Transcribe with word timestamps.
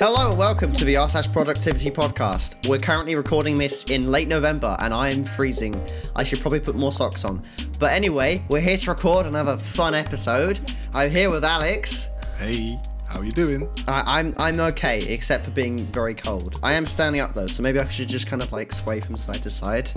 Hello 0.00 0.28
and 0.28 0.38
welcome 0.38 0.72
to 0.74 0.84
the 0.84 0.96
r 0.96 1.08
slash 1.08 1.26
productivity 1.32 1.90
podcast. 1.90 2.68
We're 2.68 2.78
currently 2.78 3.16
recording 3.16 3.58
this 3.58 3.82
in 3.90 4.12
late 4.12 4.28
November 4.28 4.76
and 4.78 4.94
I 4.94 5.10
am 5.10 5.24
freezing. 5.24 5.74
I 6.14 6.22
should 6.22 6.38
probably 6.38 6.60
put 6.60 6.76
more 6.76 6.92
socks 6.92 7.24
on. 7.24 7.44
But 7.80 7.90
anyway, 7.90 8.44
we're 8.48 8.60
here 8.60 8.76
to 8.76 8.90
record 8.90 9.26
another 9.26 9.56
fun 9.56 9.96
episode. 9.96 10.60
I'm 10.94 11.10
here 11.10 11.30
with 11.30 11.44
Alex. 11.44 12.10
Hey, 12.38 12.78
how 13.08 13.18
are 13.18 13.24
you 13.24 13.32
doing? 13.32 13.68
I, 13.88 14.20
I'm 14.20 14.34
I'm 14.38 14.60
okay, 14.60 14.98
except 14.98 15.44
for 15.44 15.50
being 15.50 15.78
very 15.78 16.14
cold. 16.14 16.60
I 16.62 16.74
am 16.74 16.86
standing 16.86 17.20
up 17.20 17.34
though, 17.34 17.48
so 17.48 17.64
maybe 17.64 17.80
I 17.80 17.88
should 17.88 18.08
just 18.08 18.28
kind 18.28 18.40
of 18.40 18.52
like 18.52 18.72
sway 18.72 19.00
from 19.00 19.16
side 19.16 19.42
to 19.42 19.50
side. 19.50 19.90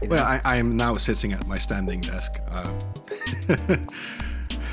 you 0.00 0.06
know? 0.06 0.14
Well, 0.14 0.24
I, 0.24 0.40
I 0.44 0.56
am 0.58 0.76
now 0.76 0.96
sitting 0.98 1.32
at 1.32 1.44
my 1.48 1.58
standing 1.58 2.00
desk. 2.00 2.40
Uh, 2.48 2.72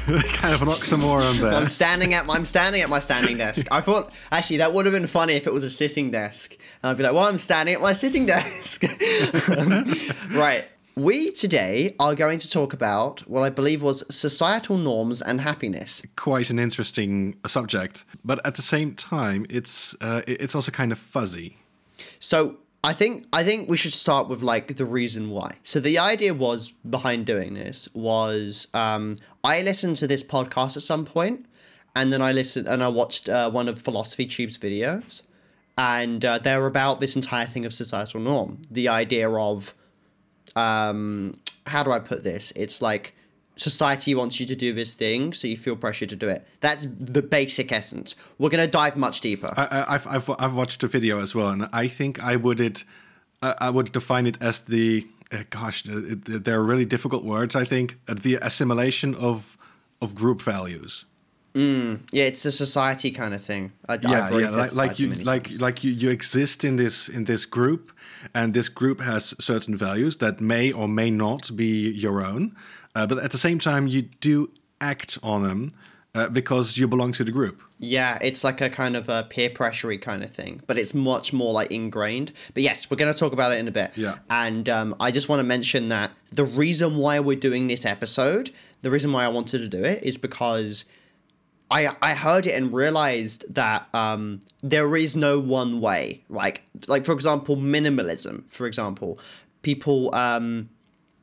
kind 0.33 0.53
of 0.53 0.61
an 0.61 0.67
oxymoron 0.67 1.39
there. 1.39 1.53
I'm 1.53 1.67
standing 1.67 2.13
at 2.13 2.27
my, 2.27 2.35
I'm 2.35 2.45
standing 2.45 2.81
at 2.81 2.89
my 2.89 2.99
standing 2.99 3.37
desk. 3.37 3.67
I 3.71 3.81
thought 3.81 4.11
actually 4.31 4.57
that 4.57 4.71
would 4.71 4.85
have 4.85 4.93
been 4.93 5.07
funny 5.07 5.33
if 5.33 5.47
it 5.47 5.53
was 5.53 5.63
a 5.63 5.69
sitting 5.69 6.11
desk, 6.11 6.55
and 6.83 6.91
I'd 6.91 6.97
be 6.97 7.03
like, 7.03 7.13
"Well, 7.13 7.25
I'm 7.25 7.39
standing 7.39 7.73
at 7.73 7.81
my 7.81 7.93
sitting 7.93 8.27
desk." 8.27 8.83
right. 10.31 10.65
We 10.95 11.31
today 11.31 11.95
are 11.99 12.15
going 12.15 12.39
to 12.39 12.49
talk 12.49 12.71
about 12.71 13.21
what 13.27 13.41
I 13.41 13.49
believe 13.49 13.81
was 13.81 14.03
societal 14.15 14.77
norms 14.77 15.21
and 15.21 15.41
happiness. 15.41 16.01
Quite 16.15 16.49
an 16.49 16.59
interesting 16.59 17.35
subject, 17.47 18.05
but 18.23 18.45
at 18.45 18.55
the 18.55 18.61
same 18.61 18.93
time, 18.93 19.45
it's 19.49 19.95
uh, 20.01 20.21
it's 20.27 20.53
also 20.53 20.71
kind 20.71 20.91
of 20.91 20.99
fuzzy. 20.99 21.57
So 22.19 22.57
I 22.85 22.93
think 22.93 23.25
I 23.33 23.43
think 23.43 23.67
we 23.67 23.77
should 23.77 23.93
start 23.93 24.29
with 24.29 24.43
like 24.43 24.75
the 24.77 24.85
reason 24.85 25.31
why. 25.31 25.55
So 25.63 25.79
the 25.79 25.97
idea 25.97 26.35
was 26.35 26.69
behind 26.87 27.25
doing 27.25 27.55
this 27.55 27.89
was 27.95 28.67
um, 28.75 29.17
I 29.43 29.63
listened 29.63 29.95
to 29.97 30.07
this 30.07 30.21
podcast 30.21 30.77
at 30.77 30.83
some 30.83 31.03
point, 31.03 31.47
and 31.95 32.13
then 32.13 32.21
I 32.21 32.31
listened 32.31 32.67
and 32.67 32.83
I 32.83 32.89
watched 32.89 33.27
uh, 33.27 33.49
one 33.49 33.67
of 33.67 33.81
Philosophy 33.81 34.27
Tube's 34.27 34.59
videos, 34.59 35.23
and 35.75 36.23
uh, 36.23 36.37
they're 36.37 36.67
about 36.67 36.99
this 36.99 37.15
entire 37.15 37.47
thing 37.47 37.65
of 37.65 37.73
societal 37.73 38.19
norm. 38.19 38.61
The 38.69 38.87
idea 38.87 39.31
of 39.31 39.73
um, 40.55 41.33
how 41.65 41.81
do 41.81 41.91
I 41.91 41.97
put 41.97 42.23
this? 42.23 42.53
It's 42.55 42.83
like 42.83 43.14
society 43.57 44.13
wants 44.15 44.39
you 44.39 44.45
to 44.47 44.55
do 44.55 44.73
this 44.73 44.95
thing, 44.95 45.33
so 45.33 45.47
you 45.47 45.57
feel 45.57 45.75
pressure 45.75 46.05
to 46.05 46.15
do 46.15 46.27
it. 46.29 46.45
That's 46.59 46.85
the 46.85 47.21
basic 47.21 47.71
essence. 47.71 48.15
We're 48.37 48.49
gonna 48.49 48.67
dive 48.67 48.97
much 48.97 49.21
deeper. 49.21 49.53
I, 49.57 49.63
I- 49.71 49.95
I've, 49.95 50.07
I've 50.07 50.29
I've 50.39 50.55
watched 50.55 50.81
the 50.81 50.87
video 50.87 51.19
as 51.21 51.33
well, 51.35 51.49
and 51.49 51.67
I 51.73 51.87
think 51.87 52.21
I 52.23 52.35
would 52.35 52.59
it 52.59 52.83
I 53.41 53.69
would 53.69 53.91
define 53.91 54.25
it 54.27 54.37
as 54.41 54.61
the 54.61 55.07
uh, 55.31 55.43
gosh, 55.49 55.83
they're 55.85 56.63
really 56.63 56.85
difficult 56.85 57.23
words. 57.23 57.55
I 57.55 57.63
think 57.65 57.97
uh, 58.07 58.13
the 58.15 58.35
assimilation 58.41 59.15
of 59.15 59.57
of 60.01 60.13
group 60.15 60.41
values. 60.41 61.05
Yeah, 61.57 62.25
it's 62.27 62.43
a 62.45 62.51
society 62.51 63.11
kind 63.11 63.33
of 63.33 63.41
thing. 63.41 63.71
I, 63.87 63.93
yeah, 64.01 64.29
yeah, 64.37 64.49
like, 64.49 64.75
like 64.75 64.99
you 64.99 65.13
like 65.13 65.43
times. 65.47 65.61
like 65.61 65.83
you, 65.85 65.91
you 65.93 66.09
exist 66.09 66.63
in 66.63 66.75
this 66.75 67.07
in 67.09 67.23
this 67.25 67.45
group, 67.45 67.91
and 68.33 68.53
this 68.53 68.67
group 68.69 68.99
has 69.01 69.33
certain 69.39 69.77
values 69.77 70.17
that 70.17 70.41
may 70.41 70.73
or 70.73 70.87
may 70.89 71.09
not 71.09 71.55
be 71.55 71.89
your 71.89 72.21
own, 72.25 72.51
uh, 72.95 73.05
but 73.05 73.19
at 73.19 73.31
the 73.31 73.37
same 73.37 73.59
time 73.59 73.87
you 73.87 74.03
do 74.03 74.49
act 74.81 75.17
on 75.21 75.43
them 75.43 75.71
uh, 76.15 76.29
because 76.29 76.77
you 76.77 76.87
belong 76.87 77.11
to 77.11 77.23
the 77.23 77.31
group. 77.31 77.61
Yeah, 77.77 78.17
it's 78.21 78.43
like 78.43 78.61
a 78.61 78.69
kind 78.69 78.95
of 78.95 79.09
a 79.09 79.27
peer 79.29 79.49
pressure 79.49 79.95
kind 79.97 80.23
of 80.23 80.31
thing, 80.31 80.61
but 80.65 80.79
it's 80.79 80.93
much 80.93 81.33
more 81.33 81.51
like 81.51 81.71
ingrained. 81.71 82.31
But 82.53 82.63
yes, 82.63 82.89
we're 82.89 82.97
going 82.97 83.13
to 83.13 83.19
talk 83.19 83.33
about 83.33 83.51
it 83.51 83.59
in 83.59 83.67
a 83.67 83.71
bit. 83.71 83.91
Yeah. 83.95 84.19
And 84.29 84.69
um, 84.69 84.95
I 84.99 85.11
just 85.11 85.27
want 85.27 85.41
to 85.41 85.43
mention 85.43 85.89
that 85.89 86.11
the 86.31 86.45
reason 86.45 86.95
why 86.95 87.19
we're 87.19 87.37
doing 87.37 87.67
this 87.67 87.85
episode, 87.85 88.51
the 88.81 88.89
reason 88.89 89.11
why 89.11 89.25
I 89.25 89.27
wanted 89.27 89.59
to 89.59 89.67
do 89.67 89.83
it 89.83 90.03
is 90.03 90.17
because 90.17 90.85
I 91.69 91.95
I 92.01 92.13
heard 92.13 92.47
it 92.47 92.53
and 92.53 92.71
realized 92.71 93.53
that 93.53 93.87
um, 93.93 94.39
there 94.63 94.95
is 94.95 95.15
no 95.15 95.39
one 95.39 95.81
way. 95.81 96.23
Like 96.29 96.63
like 96.87 97.03
for 97.03 97.11
example, 97.11 97.57
minimalism. 97.57 98.43
For 98.49 98.67
example, 98.67 99.19
people 99.63 100.15
um, 100.15 100.69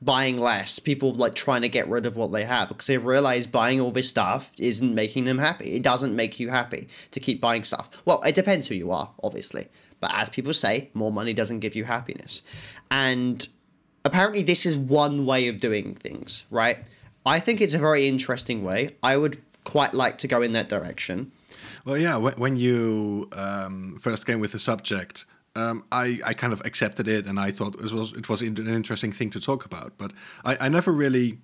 buying 0.04 0.38
less, 0.38 0.78
people 0.78 1.14
like 1.14 1.34
trying 1.34 1.62
to 1.62 1.68
get 1.68 1.88
rid 1.88 2.06
of 2.06 2.16
what 2.16 2.32
they 2.32 2.44
have 2.44 2.68
because 2.68 2.86
they 2.86 2.98
realize 2.98 3.46
buying 3.46 3.80
all 3.80 3.90
this 3.90 4.08
stuff 4.08 4.52
isn't 4.58 4.94
making 4.94 5.24
them 5.24 5.38
happy. 5.38 5.74
It 5.74 5.82
doesn't 5.82 6.14
make 6.14 6.40
you 6.40 6.50
happy 6.50 6.88
to 7.12 7.20
keep 7.20 7.40
buying 7.40 7.64
stuff. 7.64 7.88
Well, 8.04 8.22
it 8.22 8.34
depends 8.34 8.66
who 8.66 8.74
you 8.74 8.90
are, 8.90 9.10
obviously. 9.22 9.68
But 10.00 10.10
as 10.14 10.28
people 10.28 10.52
say, 10.52 10.90
more 10.94 11.12
money 11.12 11.32
doesn't 11.32 11.60
give 11.60 11.76
you 11.76 11.84
happiness. 11.84 12.42
And 12.90 13.46
apparently 14.04 14.42
this 14.42 14.66
is 14.66 14.76
one 14.76 15.24
way 15.24 15.48
of 15.48 15.60
doing 15.60 15.94
things, 15.94 16.44
right? 16.50 16.78
I 17.24 17.38
think 17.38 17.60
it's 17.60 17.74
a 17.74 17.78
very 17.78 18.08
interesting 18.08 18.64
way. 18.64 18.90
I 19.02 19.16
would 19.16 19.40
quite 19.64 19.94
like 19.94 20.18
to 20.18 20.28
go 20.28 20.42
in 20.42 20.52
that 20.52 20.68
direction. 20.68 21.30
Well, 21.84 21.96
yeah, 21.96 22.16
when, 22.16 22.34
when 22.34 22.56
you 22.56 23.28
um, 23.32 23.98
first 24.00 24.26
came 24.26 24.40
with 24.40 24.52
the 24.52 24.58
subject, 24.58 25.24
um, 25.54 25.84
I, 25.92 26.18
I 26.24 26.32
kind 26.32 26.52
of 26.52 26.62
accepted 26.64 27.08
it, 27.08 27.26
and 27.26 27.38
I 27.38 27.50
thought 27.50 27.74
it 27.74 27.92
was 27.92 28.12
it 28.12 28.28
was 28.28 28.42
an 28.42 28.56
interesting 28.56 29.12
thing 29.12 29.30
to 29.30 29.40
talk 29.40 29.64
about. 29.64 29.92
But 29.98 30.12
I, 30.44 30.56
I 30.60 30.68
never 30.68 30.92
really. 30.92 31.38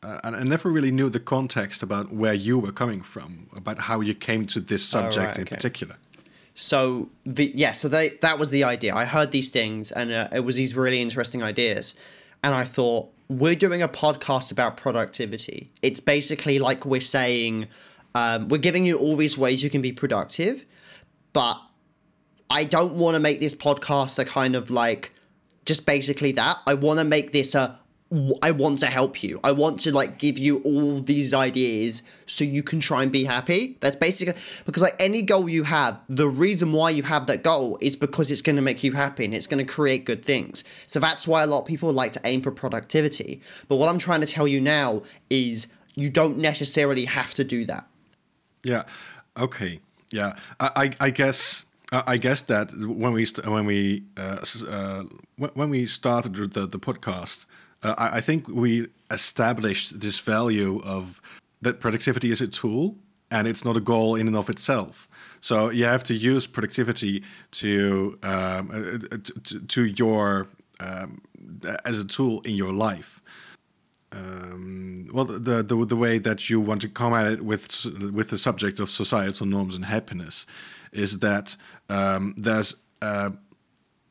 Uh, 0.00 0.20
and 0.22 0.36
I 0.36 0.44
never 0.44 0.70
really 0.70 0.92
knew 0.92 1.08
the 1.08 1.18
context 1.18 1.82
about 1.82 2.12
where 2.12 2.32
you 2.32 2.56
were 2.56 2.70
coming 2.70 3.00
from, 3.00 3.48
about 3.56 3.80
how 3.80 4.00
you 4.00 4.14
came 4.14 4.46
to 4.46 4.60
this 4.60 4.86
subject 4.86 5.26
right, 5.26 5.36
in 5.38 5.42
okay. 5.42 5.56
particular. 5.56 5.96
So 6.54 7.08
the 7.26 7.50
yeah, 7.52 7.72
so 7.72 7.88
they 7.88 8.10
that 8.20 8.38
was 8.38 8.50
the 8.50 8.62
idea. 8.62 8.94
I 8.94 9.06
heard 9.06 9.32
these 9.32 9.50
things, 9.50 9.90
and 9.90 10.12
uh, 10.12 10.28
it 10.32 10.40
was 10.40 10.54
these 10.54 10.76
really 10.76 11.02
interesting 11.02 11.42
ideas, 11.42 11.96
and 12.44 12.54
I 12.54 12.64
thought 12.64 13.10
we're 13.28 13.56
doing 13.56 13.82
a 13.82 13.88
podcast 13.88 14.50
about 14.50 14.76
productivity. 14.76 15.70
It's 15.82 16.00
basically 16.00 16.58
like 16.58 16.84
we're 16.84 17.00
saying 17.00 17.68
um, 18.14 18.48
we're 18.48 18.58
giving 18.58 18.84
you 18.84 18.98
all 18.98 19.16
these 19.16 19.36
ways 19.36 19.62
you 19.62 19.70
can 19.70 19.82
be 19.82 19.92
productive, 19.92 20.64
but 21.32 21.60
I 22.58 22.64
don't 22.64 22.94
want 22.94 23.14
to 23.14 23.20
make 23.20 23.38
this 23.38 23.54
podcast 23.54 24.18
a 24.18 24.24
kind 24.24 24.56
of 24.56 24.68
like 24.68 25.12
just 25.64 25.86
basically 25.86 26.32
that. 26.32 26.58
I 26.66 26.74
want 26.74 26.98
to 26.98 27.04
make 27.04 27.30
this 27.30 27.54
a 27.54 27.78
I 28.42 28.50
want 28.50 28.80
to 28.80 28.86
help 28.86 29.22
you. 29.22 29.38
I 29.44 29.52
want 29.52 29.78
to 29.80 29.92
like 29.92 30.18
give 30.18 30.40
you 30.40 30.58
all 30.62 30.98
these 30.98 31.32
ideas 31.32 32.02
so 32.26 32.42
you 32.42 32.64
can 32.64 32.80
try 32.80 33.04
and 33.04 33.12
be 33.12 33.22
happy. 33.22 33.76
That's 33.78 33.94
basically 33.94 34.34
because 34.66 34.82
like 34.82 34.96
any 34.98 35.22
goal 35.22 35.48
you 35.48 35.62
have, 35.62 36.00
the 36.08 36.28
reason 36.28 36.72
why 36.72 36.90
you 36.90 37.04
have 37.04 37.28
that 37.28 37.44
goal 37.44 37.78
is 37.80 37.94
because 37.94 38.32
it's 38.32 38.42
going 38.42 38.56
to 38.56 38.62
make 38.62 38.82
you 38.82 38.90
happy 38.90 39.24
and 39.24 39.32
it's 39.32 39.46
going 39.46 39.64
to 39.64 39.72
create 39.72 40.04
good 40.04 40.24
things. 40.24 40.64
So 40.88 40.98
that's 40.98 41.28
why 41.28 41.44
a 41.44 41.46
lot 41.46 41.60
of 41.60 41.66
people 41.66 41.92
like 41.92 42.12
to 42.14 42.20
aim 42.24 42.40
for 42.40 42.50
productivity. 42.50 43.40
But 43.68 43.76
what 43.76 43.88
I'm 43.88 43.98
trying 43.98 44.22
to 44.22 44.26
tell 44.26 44.48
you 44.48 44.60
now 44.60 45.02
is 45.30 45.68
you 45.94 46.10
don't 46.10 46.38
necessarily 46.38 47.04
have 47.04 47.34
to 47.34 47.44
do 47.44 47.66
that. 47.66 47.86
Yeah. 48.64 48.82
Okay. 49.38 49.78
Yeah. 50.10 50.32
I 50.58 50.70
I, 50.74 51.06
I 51.06 51.10
guess 51.10 51.66
I 51.90 52.18
guess 52.18 52.42
that 52.42 52.70
when 52.76 53.12
we 53.14 53.24
st- 53.24 53.46
when 53.46 53.64
we 53.64 54.04
uh, 54.16 54.44
uh, 54.68 55.04
when 55.36 55.50
when 55.54 55.70
we 55.70 55.86
started 55.86 56.34
the 56.52 56.66
the 56.66 56.78
podcast, 56.78 57.46
uh, 57.82 57.94
I, 57.96 58.18
I 58.18 58.20
think 58.20 58.46
we 58.46 58.88
established 59.10 60.00
this 60.00 60.20
value 60.20 60.80
of 60.84 61.22
that 61.62 61.80
productivity 61.80 62.30
is 62.30 62.42
a 62.42 62.48
tool 62.48 62.96
and 63.30 63.48
it's 63.48 63.64
not 63.64 63.76
a 63.76 63.80
goal 63.80 64.16
in 64.16 64.26
and 64.26 64.36
of 64.36 64.50
itself. 64.50 65.08
So 65.40 65.70
you 65.70 65.84
have 65.84 66.04
to 66.04 66.14
use 66.14 66.46
productivity 66.46 67.22
to 67.52 68.18
um, 68.22 68.70
uh, 68.70 69.14
uh, 69.14 69.18
to, 69.44 69.60
to 69.60 69.84
your 69.84 70.48
um, 70.80 71.22
as 71.86 71.98
a 71.98 72.04
tool 72.04 72.42
in 72.42 72.54
your 72.54 72.72
life 72.72 73.22
um, 74.12 75.06
well 75.12 75.24
the, 75.24 75.62
the 75.62 75.84
the 75.84 75.96
way 75.96 76.18
that 76.18 76.48
you 76.48 76.60
want 76.60 76.80
to 76.80 76.88
come 76.88 77.12
at 77.12 77.26
it 77.26 77.44
with 77.44 77.84
with 78.12 78.30
the 78.30 78.38
subject 78.38 78.80
of 78.80 78.90
societal 78.90 79.46
norms 79.46 79.74
and 79.74 79.84
happiness 79.84 80.46
is 80.92 81.18
that 81.18 81.56
um, 81.88 82.34
there's 82.36 82.74
uh, 83.02 83.30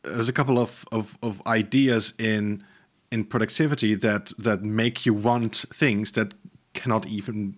there's 0.04 0.30
a 0.30 0.34
couple 0.34 0.58
of, 0.58 0.86
of, 0.92 1.18
of 1.22 1.42
ideas 1.46 2.14
in 2.18 2.64
in 3.12 3.24
productivity 3.24 3.96
that 3.96 4.32
that 4.38 4.64
make 4.64 5.06
you 5.06 5.14
want 5.14 5.66
things 5.74 6.12
that 6.12 6.34
cannot 6.74 7.06
even 7.08 7.56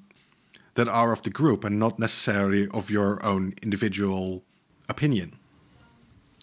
that 0.76 0.88
are 0.88 1.12
of 1.12 1.22
the 1.24 1.30
group 1.30 1.64
and 1.64 1.80
not 1.80 2.00
necessarily 2.00 2.68
of 2.70 2.90
your 2.90 3.24
own 3.26 3.54
individual 3.62 4.44
opinion. 4.88 5.36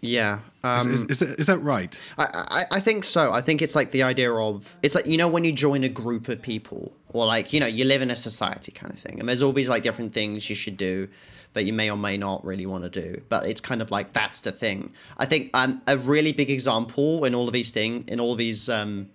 Yeah. 0.02 0.40
Is, 0.62 0.86
Um, 0.86 1.06
is, 1.08 1.22
is, 1.22 1.46
that 1.46 1.58
right? 1.58 2.00
I, 2.18 2.26
I, 2.34 2.64
I 2.72 2.80
think 2.80 3.04
so. 3.04 3.32
I 3.32 3.40
think 3.40 3.62
it's 3.62 3.74
like 3.74 3.92
the 3.92 4.02
idea 4.02 4.32
of 4.32 4.76
it's 4.82 4.94
like 4.94 5.06
you 5.06 5.16
know 5.16 5.28
when 5.28 5.44
you 5.44 5.52
join 5.52 5.84
a 5.84 5.88
group 5.88 6.28
of 6.28 6.42
people 6.42 6.92
or 7.08 7.24
like 7.26 7.52
you 7.52 7.60
know 7.60 7.66
you 7.66 7.84
live 7.84 8.02
in 8.02 8.10
a 8.10 8.16
society 8.16 8.72
kind 8.72 8.92
of 8.92 8.98
thing 8.98 9.18
and 9.20 9.28
there's 9.28 9.42
all 9.42 9.52
these 9.52 9.68
like 9.68 9.82
different 9.82 10.12
things 10.12 10.50
you 10.50 10.54
should 10.54 10.76
do 10.76 11.08
that 11.56 11.64
you 11.64 11.72
may 11.72 11.90
or 11.90 11.96
may 11.96 12.16
not 12.16 12.44
really 12.44 12.66
want 12.66 12.84
to 12.84 12.90
do 12.90 13.20
but 13.28 13.46
it's 13.46 13.60
kind 13.60 13.82
of 13.82 13.90
like 13.90 14.12
that's 14.12 14.40
the 14.40 14.52
thing. 14.52 14.92
I 15.18 15.26
think 15.26 15.50
um 15.54 15.82
a 15.86 15.98
really 15.98 16.32
big 16.32 16.50
example 16.50 17.24
in 17.24 17.34
all 17.34 17.48
of 17.48 17.52
these 17.52 17.72
things 17.72 18.04
in 18.06 18.20
all 18.20 18.32
of 18.32 18.38
these 18.38 18.68
um 18.68 19.10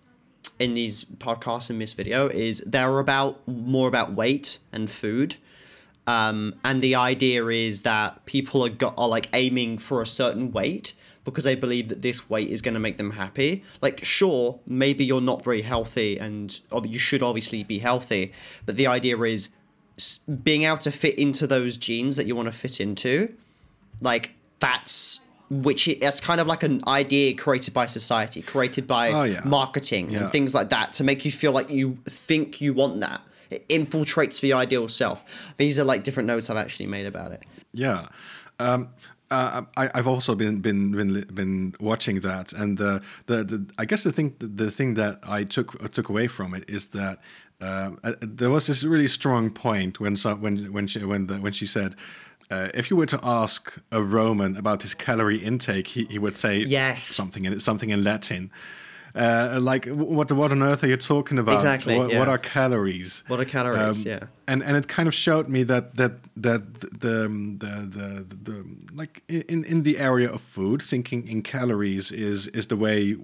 in 0.62 0.76
these 0.76 1.06
podcasts 1.06 1.70
in 1.70 1.80
this 1.80 1.94
video 1.94 2.28
is 2.28 2.64
they're 2.66 3.00
about 3.00 3.46
more 3.48 3.88
about 3.88 4.14
weight 4.14 4.60
and 4.72 4.90
food. 4.90 5.36
Um, 6.06 6.56
and 6.64 6.82
the 6.82 6.96
idea 6.96 7.46
is 7.48 7.84
that 7.84 8.26
people 8.26 8.64
are 8.66 8.70
got 8.70 8.94
are 8.98 9.08
like 9.08 9.28
aiming 9.34 9.80
for 9.80 10.02
a 10.02 10.06
certain 10.06 10.52
weight 10.52 10.94
because 11.24 11.44
they 11.44 11.56
believe 11.56 11.90
that 11.90 12.02
this 12.02 12.30
weight 12.30 12.50
is 12.50 12.62
going 12.62 12.74
to 12.74 12.80
make 12.80 12.98
them 12.98 13.12
happy. 13.12 13.64
Like, 13.82 14.04
sure, 14.04 14.60
maybe 14.66 15.06
you're 15.06 15.22
not 15.22 15.44
very 15.44 15.62
healthy, 15.62 16.18
and 16.18 16.60
you 16.84 17.00
should 17.00 17.22
obviously 17.22 17.64
be 17.64 17.80
healthy, 17.80 18.32
but 18.66 18.76
the 18.76 18.88
idea 18.88 19.20
is 19.22 19.50
being 20.44 20.64
able 20.64 20.78
to 20.78 20.92
fit 20.92 21.16
into 21.16 21.46
those 21.48 21.78
jeans 21.78 22.16
that 22.16 22.26
you 22.26 22.36
want 22.36 22.48
to 22.48 22.52
fit 22.52 22.80
into 22.80 23.34
like 24.00 24.32
that's 24.60 25.22
which 25.50 25.88
i- 25.90 25.98
that's 26.00 26.20
kind 26.22 26.40
of 26.40 26.48
like 26.48 26.64
an 26.64 26.82
idea 26.88 27.34
created 27.34 27.74
by 27.74 27.86
society, 27.86 28.42
created 28.42 28.88
by 28.88 29.12
Oh, 29.12 29.24
yeah. 29.24 29.42
marketing 29.46 30.12
Yeah. 30.12 30.24
and 30.24 30.32
things 30.32 30.54
like 30.54 30.70
that 30.70 30.94
to 30.94 31.04
make 31.04 31.26
you 31.26 31.32
feel 31.32 31.52
like 31.52 31.70
you 31.70 31.98
think 32.08 32.62
you 32.62 32.74
want 32.74 33.02
that. 33.02 33.22
It 33.50 33.68
infiltrates 33.68 34.40
the 34.40 34.54
ideal 34.54 34.88
self. 34.88 35.26
These 35.58 35.78
are 35.78 35.84
like 35.84 36.04
different 36.06 36.28
notes 36.28 36.50
I've 36.50 36.56
actually 36.56 36.88
made 36.88 37.06
about 37.06 37.34
it. 37.34 37.44
Yeah. 37.74 38.06
Um, 38.60 38.90
uh, 39.30 39.64
I, 39.76 39.90
I've 39.94 40.08
also 40.08 40.36
been 40.36 40.62
been 40.62 40.92
been 40.92 41.26
been 41.34 41.76
watching 41.80 42.22
that, 42.22 42.54
and 42.54 42.78
the 42.78 43.02
the, 43.26 43.44
the 43.44 43.66
I 43.78 43.86
guess 43.86 44.04
the 44.04 44.12
thing 44.12 44.36
the 44.40 44.72
thing 44.72 44.94
that 44.96 45.20
I 45.28 45.44
took 45.44 45.90
took 45.92 46.08
away 46.10 46.28
from 46.28 46.54
it 46.54 46.64
is 46.70 46.88
that 46.88 47.20
um, 47.62 48.00
uh, 48.04 48.14
there 48.22 48.50
was 48.50 48.66
this 48.68 48.84
really 48.84 49.08
strong 49.08 49.50
point 49.52 50.00
when 50.00 50.16
some, 50.16 50.42
when 50.42 50.72
when 50.74 50.88
she 50.88 51.04
when 51.06 51.28
the, 51.28 51.36
when 51.36 51.54
she 51.54 51.66
said. 51.66 51.96
Uh, 52.50 52.68
if 52.74 52.90
you 52.92 52.98
were 52.98 53.06
to 53.06 53.20
ask 53.24 53.80
a 53.94 54.04
Roman 54.04 54.58
about 54.58 54.82
his 54.82 54.94
calorie 54.94 55.38
intake, 55.38 55.88
he, 55.88 56.04
he 56.10 56.20
would 56.20 56.36
say 56.36 56.58
Yes. 56.58 57.02
something 57.02 57.46
in 57.46 57.60
something 57.62 57.92
in 57.92 58.04
Latin, 58.04 58.52
uh, 59.16 59.58
like 59.62 59.86
what 59.86 60.30
what 60.34 60.52
on 60.52 60.62
earth 60.62 60.84
are 60.84 60.88
you 60.90 60.98
talking 60.98 61.40
about? 61.40 61.56
Exactly, 61.56 61.98
What, 61.98 62.12
yeah. 62.12 62.20
what 62.20 62.28
are 62.28 62.38
calories? 62.38 63.24
What 63.28 63.40
are 63.40 63.46
calories? 63.46 63.80
Um, 64.06 64.12
yeah. 64.12 64.24
and 64.48 64.62
and 64.64 64.76
it 64.76 64.88
kind 64.90 65.08
of 65.08 65.14
showed 65.14 65.48
me 65.48 65.64
that 65.64 65.96
that 65.96 66.12
that 66.36 66.62
the 67.02 67.26
um, 67.26 67.58
the 67.60 67.68
the, 67.98 68.26
the, 68.28 68.52
the 68.52 68.66
like 68.94 69.24
in 69.30 69.64
in 69.64 69.84
the 69.84 69.98
area 69.98 70.30
of 70.30 70.42
food, 70.42 70.82
thinking 70.82 71.28
in 71.30 71.42
calories 71.44 72.12
is 72.12 72.48
is 72.48 72.68
the 72.68 72.76
way 72.76 73.16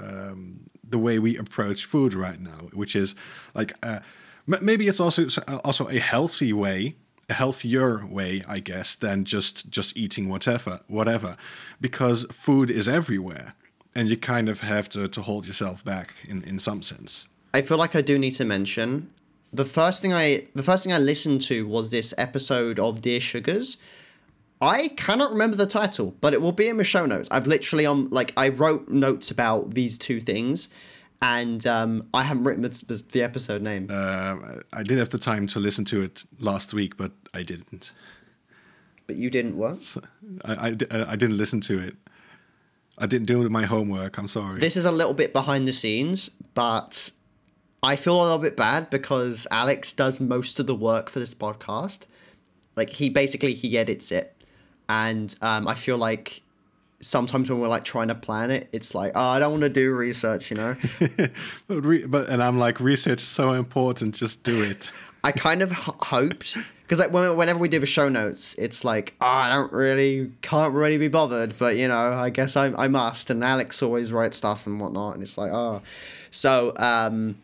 um, 0.00 0.60
the 0.90 0.98
way 0.98 1.18
we 1.18 1.36
approach 1.36 1.84
food 1.84 2.14
right 2.14 2.40
now, 2.40 2.68
which 2.72 2.94
is 2.96 3.14
like 3.54 3.72
uh, 3.82 4.00
maybe 4.46 4.88
it's 4.88 5.00
also 5.00 5.26
also 5.64 5.88
a 5.88 5.98
healthy 5.98 6.52
way. 6.52 6.96
A 7.30 7.34
healthier 7.34 8.06
way, 8.06 8.42
I 8.48 8.58
guess, 8.58 8.96
than 8.96 9.26
just 9.26 9.68
just 9.68 9.98
eating 9.98 10.30
whatever, 10.30 10.80
whatever, 10.88 11.36
because 11.78 12.24
food 12.30 12.70
is 12.70 12.88
everywhere, 12.88 13.52
and 13.94 14.08
you 14.08 14.16
kind 14.16 14.48
of 14.48 14.60
have 14.60 14.88
to, 14.88 15.08
to 15.08 15.20
hold 15.20 15.46
yourself 15.46 15.84
back 15.84 16.14
in, 16.26 16.42
in 16.44 16.58
some 16.58 16.80
sense. 16.80 17.28
I 17.52 17.60
feel 17.60 17.76
like 17.76 17.94
I 17.94 18.00
do 18.00 18.18
need 18.18 18.34
to 18.36 18.46
mention 18.46 19.10
the 19.52 19.64
first 19.64 20.02
thing 20.02 20.12
I 20.12 20.46
the 20.54 20.62
first 20.62 20.84
thing 20.84 20.92
I 20.92 20.98
listened 20.98 21.42
to 21.42 21.66
was 21.66 21.90
this 21.90 22.14
episode 22.16 22.78
of 22.78 23.02
Dear 23.02 23.20
Sugars. 23.20 23.76
I 24.60 24.88
cannot 24.88 25.30
remember 25.30 25.56
the 25.56 25.66
title, 25.66 26.16
but 26.20 26.34
it 26.34 26.42
will 26.42 26.52
be 26.52 26.68
in 26.68 26.76
my 26.76 26.82
show 26.82 27.06
notes. 27.06 27.28
I've 27.30 27.46
literally 27.46 27.86
on 27.86 28.08
like 28.10 28.32
I 28.36 28.48
wrote 28.48 28.88
notes 28.88 29.30
about 29.30 29.74
these 29.74 29.96
two 29.98 30.20
things, 30.20 30.68
and 31.22 31.64
um, 31.66 32.08
I 32.12 32.24
haven't 32.24 32.44
written 32.44 32.62
the, 32.62 32.70
the, 32.70 33.02
the 33.12 33.22
episode 33.22 33.62
name. 33.62 33.90
Um, 33.90 34.62
I 34.72 34.82
didn't 34.82 34.98
have 34.98 35.10
the 35.10 35.18
time 35.18 35.46
to 35.48 35.60
listen 35.60 35.84
to 35.86 36.02
it 36.02 36.24
last 36.40 36.74
week, 36.74 36.96
but 36.96 37.12
I 37.32 37.42
didn't. 37.42 37.92
but 39.06 39.16
you 39.16 39.30
didn't 39.30 39.56
what? 39.56 39.96
I, 40.44 40.76
I, 40.90 41.12
I 41.12 41.16
didn't 41.16 41.36
listen 41.36 41.60
to 41.62 41.78
it. 41.78 41.96
I 42.98 43.06
didn't 43.06 43.28
do 43.28 43.48
my 43.48 43.64
homework. 43.64 44.18
I'm 44.18 44.26
sorry. 44.26 44.58
This 44.58 44.76
is 44.76 44.84
a 44.84 44.90
little 44.90 45.14
bit 45.14 45.32
behind 45.32 45.68
the 45.68 45.72
scenes, 45.72 46.30
but 46.54 47.12
I 47.82 47.94
feel 47.94 48.20
a 48.20 48.22
little 48.22 48.38
bit 48.38 48.56
bad 48.56 48.90
because 48.90 49.46
Alex 49.52 49.92
does 49.92 50.18
most 50.18 50.58
of 50.58 50.66
the 50.66 50.74
work 50.74 51.08
for 51.08 51.20
this 51.20 51.32
podcast. 51.32 52.06
Like 52.74 52.90
he 52.90 53.08
basically 53.08 53.54
he 53.54 53.78
edits 53.78 54.10
it, 54.12 54.34
and 54.88 55.34
um, 55.42 55.68
I 55.68 55.74
feel 55.74 55.98
like 55.98 56.42
sometimes 57.00 57.48
when 57.48 57.60
we're 57.60 57.68
like 57.68 57.84
trying 57.84 58.08
to 58.08 58.14
plan 58.14 58.50
it, 58.50 58.68
it's 58.72 58.94
like 58.94 59.12
oh 59.14 59.20
I 59.20 59.38
don't 59.38 59.52
want 59.52 59.62
to 59.62 59.68
do 59.68 59.92
research, 59.92 60.50
you 60.50 60.56
know. 60.56 60.76
but, 61.66 61.80
re- 61.82 62.06
but 62.06 62.28
and 62.28 62.42
I'm 62.42 62.58
like, 62.58 62.80
research 62.80 63.22
is 63.22 63.28
so 63.28 63.52
important. 63.52 64.14
Just 64.14 64.42
do 64.42 64.62
it. 64.62 64.90
I 65.24 65.32
kind 65.32 65.62
of 65.62 65.72
h- 65.72 65.78
hoped 66.00 66.56
because 66.82 67.00
like 67.00 67.12
when, 67.12 67.36
whenever 67.36 67.58
we 67.58 67.68
do 67.68 67.78
the 67.78 67.86
show 67.86 68.08
notes, 68.08 68.54
it's 68.54 68.84
like 68.84 69.14
oh, 69.20 69.26
I 69.26 69.50
don't 69.50 69.72
really 69.72 70.32
can't 70.42 70.72
really 70.72 70.98
be 70.98 71.08
bothered, 71.08 71.58
but 71.58 71.76
you 71.76 71.88
know 71.88 72.12
I 72.12 72.30
guess 72.30 72.56
I 72.56 72.66
I 72.74 72.88
must. 72.88 73.30
And 73.30 73.44
Alex 73.44 73.82
always 73.82 74.12
writes 74.12 74.38
stuff 74.38 74.66
and 74.66 74.80
whatnot, 74.80 75.14
and 75.14 75.22
it's 75.22 75.36
like 75.36 75.52
oh, 75.52 75.82
so 76.30 76.72
um, 76.76 77.36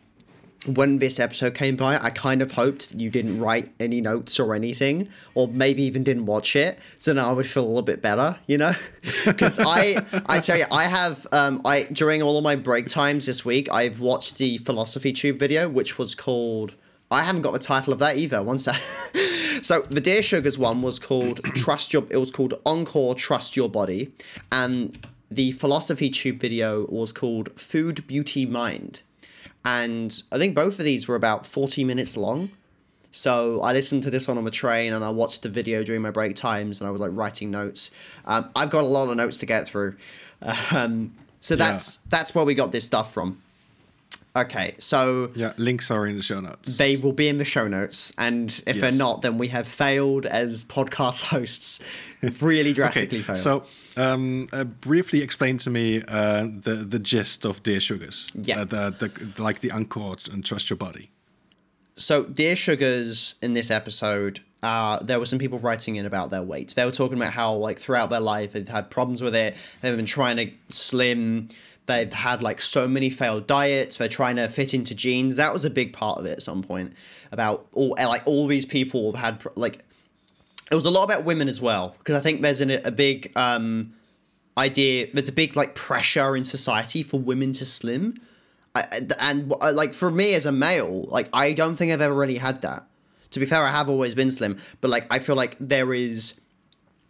when 0.65 0.99
this 0.99 1.19
episode 1.19 1.53
came 1.53 1.75
by, 1.75 1.97
I 1.97 2.09
kind 2.09 2.41
of 2.41 2.51
hoped 2.51 2.93
you 2.95 3.09
didn't 3.09 3.39
write 3.39 3.71
any 3.79 4.01
notes 4.01 4.39
or 4.39 4.55
anything, 4.55 5.09
or 5.33 5.47
maybe 5.47 5.83
even 5.83 6.03
didn't 6.03 6.25
watch 6.25 6.55
it, 6.55 6.79
so 6.97 7.13
now 7.13 7.29
I 7.29 7.33
would 7.33 7.45
feel 7.45 7.63
a 7.63 7.67
little 7.67 7.81
bit 7.81 8.01
better, 8.01 8.37
you 8.47 8.57
know, 8.57 8.73
because 9.25 9.59
I 9.59 10.03
I 10.27 10.39
tell 10.39 10.57
you 10.57 10.65
I 10.71 10.85
have 10.85 11.27
um 11.31 11.61
I 11.65 11.83
during 11.83 12.21
all 12.21 12.37
of 12.37 12.43
my 12.43 12.55
break 12.55 12.87
times 12.87 13.25
this 13.25 13.45
week 13.45 13.71
I've 13.71 13.99
watched 13.99 14.37
the 14.37 14.57
philosophy 14.59 15.13
tube 15.13 15.37
video 15.37 15.69
which 15.69 15.97
was 15.97 16.15
called. 16.15 16.73
I 17.11 17.21
haven't 17.23 17.43
got 17.43 17.53
the 17.53 17.59
title 17.59 17.93
of 17.93 17.99
that 17.99 18.17
either. 18.17 18.41
One 18.41 18.57
sec. 18.57 18.81
so 19.61 19.81
the 19.91 20.01
Dear 20.01 20.23
Sugars 20.23 20.57
one 20.57 20.81
was 20.81 20.97
called 20.97 21.43
Trust 21.55 21.93
Your. 21.93 22.05
It 22.09 22.17
was 22.17 22.31
called 22.31 22.55
Encore 22.65 23.13
Trust 23.13 23.55
Your 23.55 23.69
Body, 23.69 24.11
and 24.51 24.97
the 25.29 25.51
philosophy 25.51 26.09
tube 26.09 26.37
video 26.37 26.85
was 26.87 27.11
called 27.11 27.49
Food 27.59 28.07
Beauty 28.07 28.45
Mind, 28.45 29.01
and 29.65 30.23
I 30.31 30.37
think 30.37 30.55
both 30.55 30.79
of 30.79 30.85
these 30.85 31.07
were 31.07 31.15
about 31.15 31.45
forty 31.45 31.83
minutes 31.83 32.15
long. 32.15 32.51
So 33.11 33.61
I 33.61 33.71
listened 33.71 34.03
to 34.03 34.11
this 34.11 34.27
one 34.27 34.37
on 34.37 34.43
the 34.43 34.51
train 34.51 34.91
and 34.91 35.03
I 35.03 35.09
watched 35.09 35.41
the 35.41 35.47
video 35.49 35.83
during 35.83 36.01
my 36.01 36.11
break 36.11 36.35
times 36.35 36.81
and 36.81 36.87
I 36.87 36.91
was 36.91 36.99
like 36.99 37.11
writing 37.13 37.49
notes. 37.49 37.89
Um, 38.25 38.49
I've 38.53 38.69
got 38.69 38.83
a 38.83 38.87
lot 38.87 39.07
of 39.07 39.15
notes 39.15 39.37
to 39.39 39.45
get 39.45 39.67
through. 39.67 39.95
Um, 40.71 41.15
so 41.39 41.55
that's 41.55 41.97
that's 42.09 42.35
where 42.35 42.43
we 42.43 42.55
got 42.55 42.71
this 42.71 42.85
stuff 42.85 43.13
from. 43.13 43.41
Okay, 44.35 44.75
so 44.79 45.29
Yeah, 45.33 45.53
links 45.57 45.89
are 45.89 46.05
in 46.05 46.17
the 46.17 46.21
show 46.21 46.41
notes. 46.41 46.77
they 46.77 46.97
will 46.97 47.13
be 47.13 47.29
in 47.29 47.37
the 47.37 47.45
show 47.45 47.67
notes, 47.69 48.11
and 48.17 48.49
if 48.67 48.81
they're 48.81 48.91
not, 48.91 49.21
then 49.21 49.37
we 49.37 49.47
have 49.49 49.65
failed 49.67 50.25
as 50.25 50.65
podcast 50.65 51.23
hosts. 51.33 51.79
Really 52.41 52.73
drastically 52.73 53.21
failed. 53.21 53.37
So, 53.37 53.63
um, 53.95 54.47
uh, 54.51 54.63
briefly 54.65 55.21
explain 55.21 55.57
to 55.59 55.69
me 55.69 56.03
uh, 56.07 56.43
the 56.43 56.85
the 56.87 56.99
gist 56.99 57.45
of 57.45 57.63
Dear 57.63 57.79
Sugars. 57.79 58.27
Yeah. 58.33 58.61
Uh, 58.61 58.65
the, 58.65 58.95
the 59.35 59.41
like 59.41 59.61
the 59.61 59.71
encore 59.71 60.17
and 60.31 60.43
trust 60.43 60.69
your 60.69 60.77
body. 60.77 61.11
so 61.97 62.23
dear 62.25 62.55
sugars 62.57 63.35
in 63.41 63.53
this 63.53 63.71
episode 63.71 64.41
uh, 64.63 64.99
there 65.01 65.17
were 65.17 65.25
some 65.25 65.39
people 65.39 65.59
writing 65.59 65.95
in 65.95 66.05
about 66.05 66.29
their 66.29 66.43
weight 66.43 66.73
they 66.75 66.83
were 66.83 66.91
talking 66.91 67.17
about 67.17 67.31
how 67.31 67.53
like 67.53 67.79
throughout 67.79 68.09
their 68.09 68.19
life 68.19 68.51
they've 68.51 68.67
had 68.67 68.89
problems 68.89 69.21
with 69.21 69.33
it 69.33 69.55
they've 69.81 69.95
been 69.95 70.05
trying 70.05 70.35
to 70.35 70.51
slim 70.67 71.47
they've 71.87 72.13
had 72.13 72.41
like 72.41 72.59
so 72.59 72.87
many 72.87 73.09
failed 73.09 73.45
diets 73.47 73.97
they're 73.97 74.07
trying 74.07 74.35
to 74.35 74.47
fit 74.47 74.73
into 74.73 74.95
jeans 74.95 75.35
that 75.35 75.53
was 75.53 75.63
a 75.63 75.69
big 75.69 75.93
part 75.93 76.19
of 76.19 76.25
it 76.25 76.31
at 76.31 76.41
some 76.41 76.63
point 76.63 76.93
about 77.31 77.67
all 77.73 77.95
like 77.97 78.23
all 78.25 78.47
these 78.47 78.65
people 78.65 79.13
have 79.13 79.35
had 79.35 79.51
like 79.55 79.79
it 80.71 80.75
was 80.75 80.85
a 80.85 80.89
lot 80.89 81.03
about 81.03 81.23
women 81.23 81.47
as 81.47 81.61
well 81.61 81.95
because 81.99 82.15
i 82.15 82.19
think 82.19 82.41
there's 82.41 82.61
an, 82.61 82.71
a 82.71 82.91
big 82.91 83.31
um 83.35 83.93
idea 84.57 85.07
there's 85.13 85.29
a 85.29 85.33
big 85.33 85.55
like 85.55 85.75
pressure 85.75 86.35
in 86.35 86.43
society 86.43 87.03
for 87.03 87.19
women 87.19 87.53
to 87.53 87.65
slim 87.65 88.19
I, 88.75 89.07
and 89.19 89.49
like 89.49 89.93
for 89.93 90.11
me 90.11 90.33
as 90.33 90.45
a 90.45 90.51
male, 90.51 91.03
like 91.03 91.29
I 91.31 91.53
don't 91.53 91.77
think 91.77 91.93
I've 91.93 92.01
ever 92.01 92.13
really 92.13 92.37
had 92.37 92.61
that. 92.61 92.85
To 93.31 93.39
be 93.39 93.45
fair, 93.45 93.63
I 93.63 93.71
have 93.71 93.89
always 93.89 94.13
been 94.13 94.29
slim, 94.29 94.59
but 94.81 94.89
like 94.89 95.07
I 95.09 95.19
feel 95.19 95.35
like 95.35 95.55
there 95.59 95.93
is, 95.93 96.39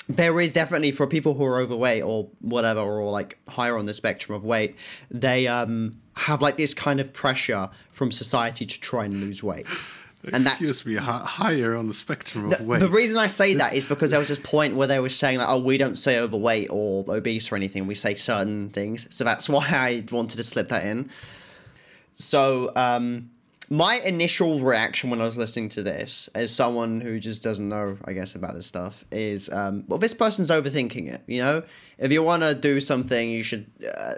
there 0.08 0.40
is 0.40 0.54
definitely 0.54 0.92
for 0.92 1.08
people 1.08 1.34
who 1.34 1.44
are 1.46 1.60
overweight 1.60 2.04
or 2.04 2.30
whatever, 2.42 2.80
or 2.82 3.10
like 3.12 3.38
higher 3.48 3.78
on 3.78 3.86
the 3.86 3.94
spectrum 3.94 4.36
of 4.36 4.44
weight, 4.44 4.76
they 5.10 5.48
um 5.48 6.00
have 6.18 6.42
like 6.42 6.56
this 6.58 6.74
kind 6.74 7.00
of 7.00 7.12
pressure 7.14 7.70
from 7.92 8.12
society 8.12 8.66
to 8.66 8.80
try 8.80 9.06
and 9.06 9.20
lose 9.20 9.42
weight, 9.44 9.66
and 10.32 10.46
that's 10.46 10.60
Excuse 10.62 10.86
me, 10.86 10.96
hi- 10.96 11.24
higher 11.26 11.76
on 11.76 11.88
the 11.88 11.94
spectrum 11.94 12.52
of 12.52 12.62
weight. 12.62 12.80
the 12.80 12.88
reason 12.90 13.18
I 13.18 13.28
say 13.28 13.56
that 13.56 13.74
is 13.74 13.86
because 13.88 14.12
there 14.12 14.20
was 14.20 14.30
this 14.30 14.40
point 14.44 14.76
where 14.76 14.88
they 14.88 15.00
were 15.00 15.10
saying 15.10 15.40
like, 15.40 15.50
oh, 15.50 15.60
we 15.60 15.78
don't 15.78 15.96
say 15.98 16.18
overweight 16.20 16.68
or 16.72 17.04
obese 17.10 17.52
or 17.52 17.56
anything. 17.56 17.86
We 17.88 17.96
say 17.96 18.16
certain 18.16 18.70
things. 18.70 19.08
So 19.14 19.24
that's 19.24 19.50
why 19.50 19.66
I 19.68 20.04
wanted 20.12 20.38
to 20.38 20.44
slip 20.44 20.70
that 20.70 20.86
in. 20.86 21.10
So, 22.16 22.72
um, 22.78 23.32
my 23.70 24.00
initial 24.06 24.60
reaction 24.60 25.10
when 25.10 25.22
I 25.22 25.26
was 25.26 25.38
listening 25.38 25.70
to 25.70 25.84
this, 25.84 26.30
as 26.36 26.54
someone 26.54 27.02
who 27.02 27.20
just 27.20 27.44
doesn't 27.44 27.68
know, 27.68 27.98
I 28.06 28.14
guess, 28.14 28.36
about 28.36 28.54
this 28.54 28.68
stuff, 28.68 29.04
is, 29.12 29.50
um, 29.50 29.86
well, 29.88 30.00
this 30.00 30.14
person's 30.14 30.52
overthinking 30.52 31.12
it. 31.12 31.22
You 31.28 31.42
know, 31.42 31.64
if 31.98 32.12
you 32.12 32.24
want 32.24 32.44
to 32.44 32.54
do 32.56 32.82
something, 32.82 33.30
you 33.30 33.44
should. 33.44 33.68
Uh, 33.96 34.16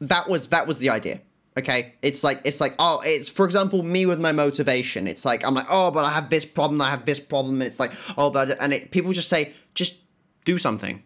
that 0.00 0.28
was 0.28 0.48
that 0.48 0.66
was 0.66 0.78
the 0.78 0.90
idea. 0.90 1.20
Okay, 1.58 1.94
it's 2.00 2.24
like 2.24 2.40
it's 2.44 2.60
like 2.60 2.74
oh, 2.78 3.02
it's 3.04 3.28
for 3.28 3.44
example 3.44 3.82
me 3.82 4.06
with 4.06 4.18
my 4.18 4.32
motivation. 4.32 5.06
It's 5.06 5.24
like 5.24 5.46
I'm 5.46 5.54
like 5.54 5.66
oh, 5.68 5.90
but 5.90 6.04
I 6.04 6.10
have 6.10 6.30
this 6.30 6.46
problem, 6.46 6.80
I 6.80 6.90
have 6.90 7.04
this 7.04 7.20
problem, 7.20 7.60
and 7.60 7.68
it's 7.68 7.78
like 7.78 7.92
oh, 8.16 8.30
but 8.30 8.56
and 8.60 8.72
it, 8.72 8.90
people 8.90 9.12
just 9.12 9.28
say 9.28 9.52
just 9.74 10.02
do 10.44 10.58
something, 10.58 11.02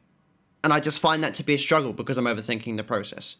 and 0.62 0.72
I 0.72 0.80
just 0.80 1.00
find 1.00 1.24
that 1.24 1.34
to 1.36 1.42
be 1.42 1.54
a 1.54 1.58
struggle 1.58 1.92
because 1.92 2.16
I'm 2.16 2.26
overthinking 2.26 2.76
the 2.76 2.84
process. 2.84 3.36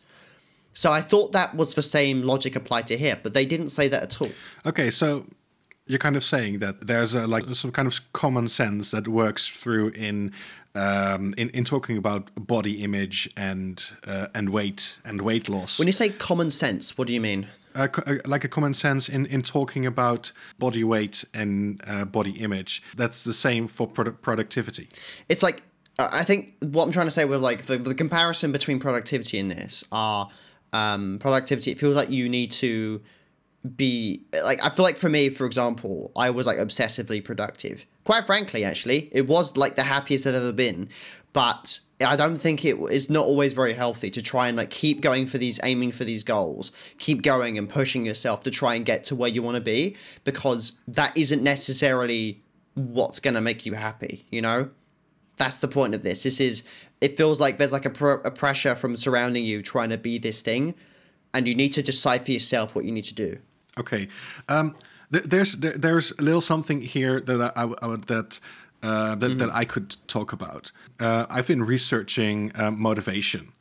So 0.77 0.93
I 0.93 1.01
thought 1.01 1.33
that 1.33 1.55
was 1.57 1.73
the 1.73 1.83
same 1.83 2.23
logic 2.23 2.55
applied 2.55 2.87
to 2.89 2.99
here, 2.99 3.19
but 3.23 3.33
they 3.33 3.47
didn't 3.47 3.71
say 3.71 3.89
that 3.89 4.03
at 4.03 4.21
all. 4.21 4.31
Okay, 4.67 4.91
so 4.91 5.27
you're 5.87 5.99
kind 5.99 6.17
of 6.17 6.23
saying 6.23 6.59
that 6.59 6.87
there's 6.87 7.15
a, 7.15 7.27
like 7.27 7.45
some 7.55 7.73
kind 7.73 7.89
of 7.89 8.13
common 8.13 8.47
sense 8.47 8.91
that 8.91 9.09
works 9.09 9.49
through 9.49 9.89
in 9.91 10.33
um, 10.75 11.33
in, 11.39 11.49
in 11.51 11.65
talking 11.65 11.97
about 11.97 12.29
body 12.37 12.85
image 12.85 13.31
and 13.37 13.83
uh, 14.07 14.29
and 14.35 14.51
weight 14.51 14.99
and 15.03 15.23
weight 15.23 15.49
loss. 15.49 15.79
When 15.79 15.89
you 15.89 15.95
say 15.95 16.11
common 16.11 16.51
sense, 16.51 16.99
what 16.99 17.07
do 17.07 17.15
you 17.15 17.21
mean? 17.21 17.49
uh, 17.77 17.89
like 18.25 18.45
a 18.45 18.49
common 18.49 18.75
sense 18.75 19.09
in, 19.09 19.27
in 19.27 19.43
talking 19.43 19.87
about 19.87 20.33
body 20.59 20.83
weight 20.85 21.25
and 21.35 21.81
uh, 21.87 22.05
body 22.05 22.33
image. 22.33 22.83
That's 22.97 23.25
the 23.25 23.33
same 23.33 23.69
for 23.69 23.89
produ- 23.89 24.21
productivity. 24.21 24.89
It's 25.29 25.43
like 25.43 25.63
I 25.99 26.25
think 26.25 26.55
what 26.61 26.85
I'm 26.85 26.91
trying 26.91 27.07
to 27.07 27.11
say 27.11 27.25
with 27.25 27.41
like 27.41 27.67
the, 27.67 27.79
the 27.79 27.95
comparison 27.95 28.53
between 28.53 28.79
productivity 28.79 29.39
and 29.39 29.51
this 29.51 29.85
are 29.91 30.29
um, 30.77 31.19
productivity. 31.19 31.71
It 31.71 31.79
feels 31.79 31.97
like 31.97 32.11
you 32.11 32.29
need 32.29 32.51
to 32.53 33.01
be 33.77 34.23
like 34.45 34.63
I 34.65 34.71
feel 34.71 34.85
like 34.85 34.97
for 34.97 35.09
me, 35.09 35.29
for 35.29 35.47
example, 35.47 36.13
I 36.17 36.31
was 36.31 36.47
like 36.47 36.59
obsessively 36.59 37.25
productive. 37.25 37.85
Quite 38.05 38.25
frankly, 38.25 38.65
actually, 38.65 39.09
it 39.13 39.27
was 39.27 39.57
like 39.57 39.77
the 39.77 39.83
happiest 39.83 40.27
I've 40.27 40.35
ever 40.35 40.53
been. 40.53 40.89
But 41.33 41.81
I 42.01 42.17
don't 42.17 42.39
think 42.39 42.65
it 42.65 42.79
is 42.91 43.11
not 43.11 43.27
always 43.27 43.53
very 43.53 43.75
healthy 43.75 44.11
to 44.11 44.23
try 44.23 44.49
and 44.49 44.57
like 44.57 44.71
keep 44.71 45.03
going 45.03 45.27
for 45.27 45.37
these, 45.37 45.61
aiming 45.63 45.93
for 45.93 46.05
these 46.05 46.25
goals, 46.25 46.73
keep 46.99 47.21
going 47.21 47.59
and 47.59 47.69
pushing 47.69 48.07
yourself 48.07 48.43
to 48.45 48.51
try 48.51 48.75
and 48.75 48.87
get 48.87 49.05
to 49.05 49.15
where 49.15 49.29
you 49.29 49.43
want 49.43 49.57
to 49.57 49.61
be 49.61 49.97
because 50.25 50.73
that 50.89 51.15
isn't 51.15 51.43
necessarily 51.43 52.43
what's 52.75 53.21
gonna 53.21 53.43
make 53.43 53.67
you 53.67 53.75
happy. 53.75 54.25
You 54.31 54.41
know, 54.43 54.71
that's 55.37 55.59
the 55.59 55.69
point 55.69 55.95
of 55.95 56.03
this. 56.03 56.23
This 56.23 56.41
is 56.41 56.63
it 57.01 57.17
feels 57.17 57.41
like 57.41 57.59
there's 57.59 57.73
like 57.73 57.85
a, 57.85 57.91
pr- 57.91 58.23
a 58.25 58.31
pressure 58.31 58.75
from 58.75 58.97
surrounding 58.97 59.45
you 59.45 59.63
trying 59.63 59.91
to 59.91 59.99
be 59.99 60.19
this 60.19 60.41
thing, 60.43 60.75
and 61.35 61.47
you 61.47 61.55
need 61.55 61.73
to 61.75 61.83
decide 61.83 62.25
for 62.25 62.33
yourself 62.33 62.75
what 62.75 62.85
you 62.85 62.93
need 62.93 63.05
to 63.05 63.15
do. 63.15 63.39
Okay, 63.79 64.09
um, 64.49 64.75
th- 65.13 65.25
there's 65.25 65.57
there, 65.57 65.77
there's 65.77 66.13
a 66.13 66.23
little 66.23 66.41
something 66.41 66.81
here 66.81 67.21
that 67.21 67.53
I, 67.57 67.65
I, 67.65 67.93
I 67.93 67.97
that. 68.07 68.41
Uh, 68.83 69.17
that, 69.17 69.31
mm-hmm. 69.31 69.39
that 69.39 69.53
I 69.53 69.65
could 69.65 69.97
talk 70.07 70.33
about. 70.35 70.71
Uh, 71.01 71.25
I've 71.31 71.49
been 71.49 71.65
researching 71.65 72.53
uh, 72.55 72.71
motivation. 72.71 73.53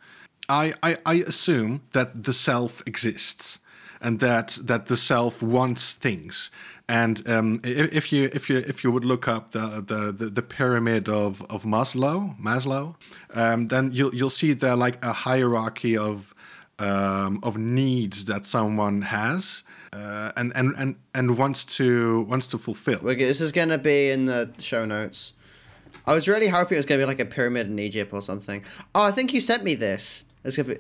I, 0.50 0.74
I, 0.84 0.98
I 1.06 1.14
assume 1.16 1.82
that 1.94 2.26
the 2.26 2.34
self 2.34 2.84
exists 2.86 3.60
and 4.06 4.20
that 4.20 4.60
that 4.62 4.86
the 4.86 4.98
self 4.98 5.42
wants 5.42 5.96
things. 5.96 6.52
And 6.88 7.28
um, 7.28 7.60
if 7.64 8.14
you 8.14 8.30
if 8.32 8.50
you 8.50 8.58
if 8.58 8.84
you 8.84 8.92
would 8.92 9.04
look 9.04 9.28
up 9.28 9.52
the 9.52 9.84
the, 9.92 10.12
the, 10.12 10.30
the 10.30 10.42
pyramid 10.44 11.10
of, 11.10 11.42
of 11.50 11.64
Maslow 11.64 12.40
Maslow, 12.40 12.96
um, 13.34 13.68
then 13.68 13.90
you'll 13.92 14.14
you'll 14.14 14.30
see 14.42 14.54
there 14.54 14.76
like 14.76 15.04
a 15.04 15.12
hierarchy 15.12 15.98
of 15.98 16.36
um, 16.78 17.40
of 17.42 17.58
needs 17.58 18.26
that 18.26 18.46
someone 18.46 19.02
has 19.04 19.64
uh, 19.94 20.32
and, 20.36 20.52
and, 20.56 20.76
and, 20.78 20.96
and 21.14 21.38
wants 21.38 21.66
to 21.78 22.24
wants 22.24 22.48
to 22.48 22.58
fulfill. 22.58 23.00
This 23.00 23.42
is 23.42 23.52
gonna 23.52 23.78
be 23.78 24.10
in 24.10 24.26
the 24.26 24.52
show 24.60 24.86
notes. 24.86 25.34
I 26.06 26.14
was 26.14 26.28
really 26.28 26.50
hoping 26.50 26.76
it 26.76 26.80
was 26.80 26.86
gonna 26.86 27.02
be 27.02 27.06
like 27.06 27.22
a 27.22 27.26
pyramid 27.26 27.68
in 27.68 27.80
Egypt 27.80 28.14
or 28.14 28.22
something. 28.22 28.64
Oh, 28.94 29.04
I 29.04 29.12
think 29.12 29.34
you 29.34 29.42
sent 29.42 29.64
me 29.64 29.74
this. 29.74 30.26
It's 30.44 30.58
gonna 30.58 30.76
be. 30.76 30.78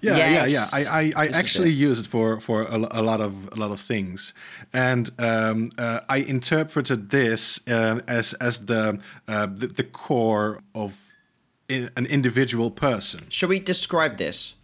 Yeah, 0.00 0.16
yes. 0.16 0.72
yeah, 0.72 0.80
yeah. 0.80 0.90
I, 0.90 1.12
I, 1.16 1.24
I 1.24 1.28
actually 1.28 1.70
use 1.70 1.98
it 1.98 2.06
for 2.06 2.40
for 2.40 2.62
a, 2.62 2.76
a, 2.76 3.02
lot 3.02 3.20
of 3.20 3.48
a 3.52 3.56
lot 3.56 3.72
of 3.72 3.80
things, 3.80 4.32
and 4.72 5.10
um, 5.18 5.70
uh, 5.76 6.00
I 6.08 6.18
interpreted 6.18 7.10
this 7.10 7.60
uh, 7.68 8.00
as 8.06 8.32
as 8.34 8.66
the, 8.66 9.00
uh, 9.26 9.46
the, 9.46 9.66
the 9.66 9.82
core 9.82 10.62
of 10.74 11.12
in, 11.68 11.90
an 11.96 12.06
individual 12.06 12.70
person. 12.70 13.26
Shall 13.28 13.48
we 13.48 13.60
describe 13.60 14.18
this? 14.18 14.54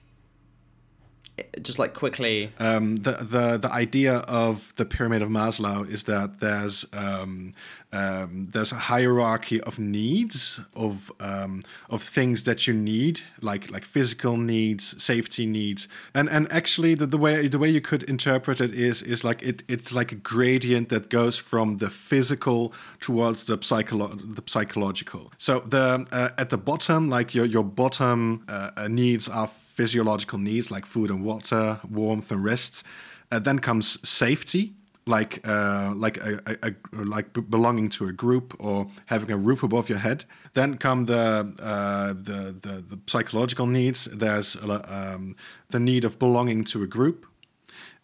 just 1.63 1.79
like 1.81 1.95
quickly 1.95 2.53
um, 2.61 2.97
the 2.97 3.13
the 3.13 3.59
the 3.59 3.73
idea 3.73 4.19
of 4.29 4.73
the 4.77 4.85
pyramid 4.85 5.21
of 5.21 5.29
Maslow 5.29 5.89
is 5.89 6.05
that 6.05 6.39
there's 6.39 6.85
um, 6.93 7.53
um, 7.95 8.49
there's 8.51 8.73
a 8.73 8.91
hierarchy 8.93 9.61
of 9.61 9.79
needs 9.79 10.61
of 10.75 11.13
um, 11.21 11.63
of 11.89 12.03
things 12.03 12.43
that 12.43 12.67
you 12.67 12.75
need, 12.75 13.21
like 13.41 13.71
like 13.71 13.85
physical 13.85 14.37
needs, 14.37 15.01
safety 15.03 15.47
needs, 15.47 15.87
and 16.13 16.29
and 16.29 16.51
actually 16.53 16.95
the, 16.95 17.07
the 17.07 17.17
way 17.17 17.47
the 17.47 17.59
way 17.59 17.69
you 17.69 17.81
could 17.81 18.03
interpret 18.03 18.61
it 18.61 18.75
is 18.75 19.01
is 19.01 19.23
like 19.23 19.41
it 19.43 19.63
it's 19.69 19.93
like 19.93 20.11
a 20.11 20.17
gradient 20.17 20.89
that 20.89 21.09
goes 21.09 21.39
from 21.39 21.79
the 21.79 21.89
physical 21.89 22.73
towards 23.01 23.45
the 23.45 23.59
psycholo- 23.59 24.35
the 24.35 24.43
psychological. 24.47 25.33
So 25.39 25.61
the 25.61 26.05
uh, 26.11 26.31
at 26.37 26.51
the 26.51 26.59
bottom, 26.59 27.09
like 27.09 27.33
your 27.33 27.47
your 27.47 27.65
bottom 27.65 28.45
uh, 28.49 28.71
uh 28.77 28.89
needs 28.89 29.29
are 29.29 29.47
physiological 29.47 30.41
needs 30.41 30.69
like 30.69 30.85
food 30.85 31.11
and 31.11 31.25
water, 31.25 31.79
warmth 31.89 32.33
and 32.33 32.45
rest. 32.45 32.83
Uh, 33.31 33.39
then 33.39 33.59
comes 33.59 33.99
safety 34.09 34.75
like 35.07 35.47
uh, 35.47 35.93
like 35.95 36.17
a, 36.19 36.41
a, 36.47 36.75
a, 36.93 37.05
like 37.05 37.33
belonging 37.51 37.91
to 37.91 38.07
a 38.07 38.13
group 38.13 38.55
or 38.59 38.87
having 39.07 39.31
a 39.31 39.37
roof 39.37 39.63
above 39.63 39.89
your 39.89 39.99
head. 39.99 40.25
Then 40.55 40.79
come 40.79 41.07
the 41.07 41.55
uh, 41.63 42.09
the, 42.09 42.57
the, 42.61 42.85
the 42.89 42.99
psychological 43.07 43.67
needs. 43.67 44.05
There's 44.05 44.57
um, 44.57 45.37
the 45.71 45.81
need 45.81 46.05
of 46.05 46.19
belonging 46.19 46.65
to 46.65 46.83
a 46.83 46.87
group, 46.87 47.27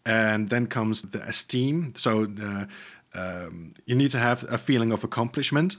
and 0.04 0.50
then 0.50 0.66
comes 0.66 1.02
the 1.02 1.20
esteem. 1.22 1.94
So 1.96 2.26
uh, 2.42 2.66
um, 3.14 3.74
you 3.86 3.94
need 3.94 4.10
to 4.10 4.18
have 4.18 4.44
a 4.52 4.58
feeling 4.58 4.92
of 4.92 5.04
accomplishment. 5.04 5.76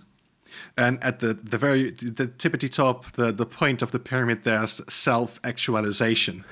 And 0.78 1.02
at 1.02 1.20
the, 1.20 1.34
the 1.34 1.58
very 1.58 1.92
the 1.92 2.28
tippity 2.28 2.70
top, 2.70 3.14
the, 3.14 3.32
the 3.32 3.46
point 3.46 3.82
of 3.82 3.92
the 3.92 4.00
pyramid, 4.00 4.44
there's 4.44 4.82
self 4.92 5.40
actualization. 5.44 6.44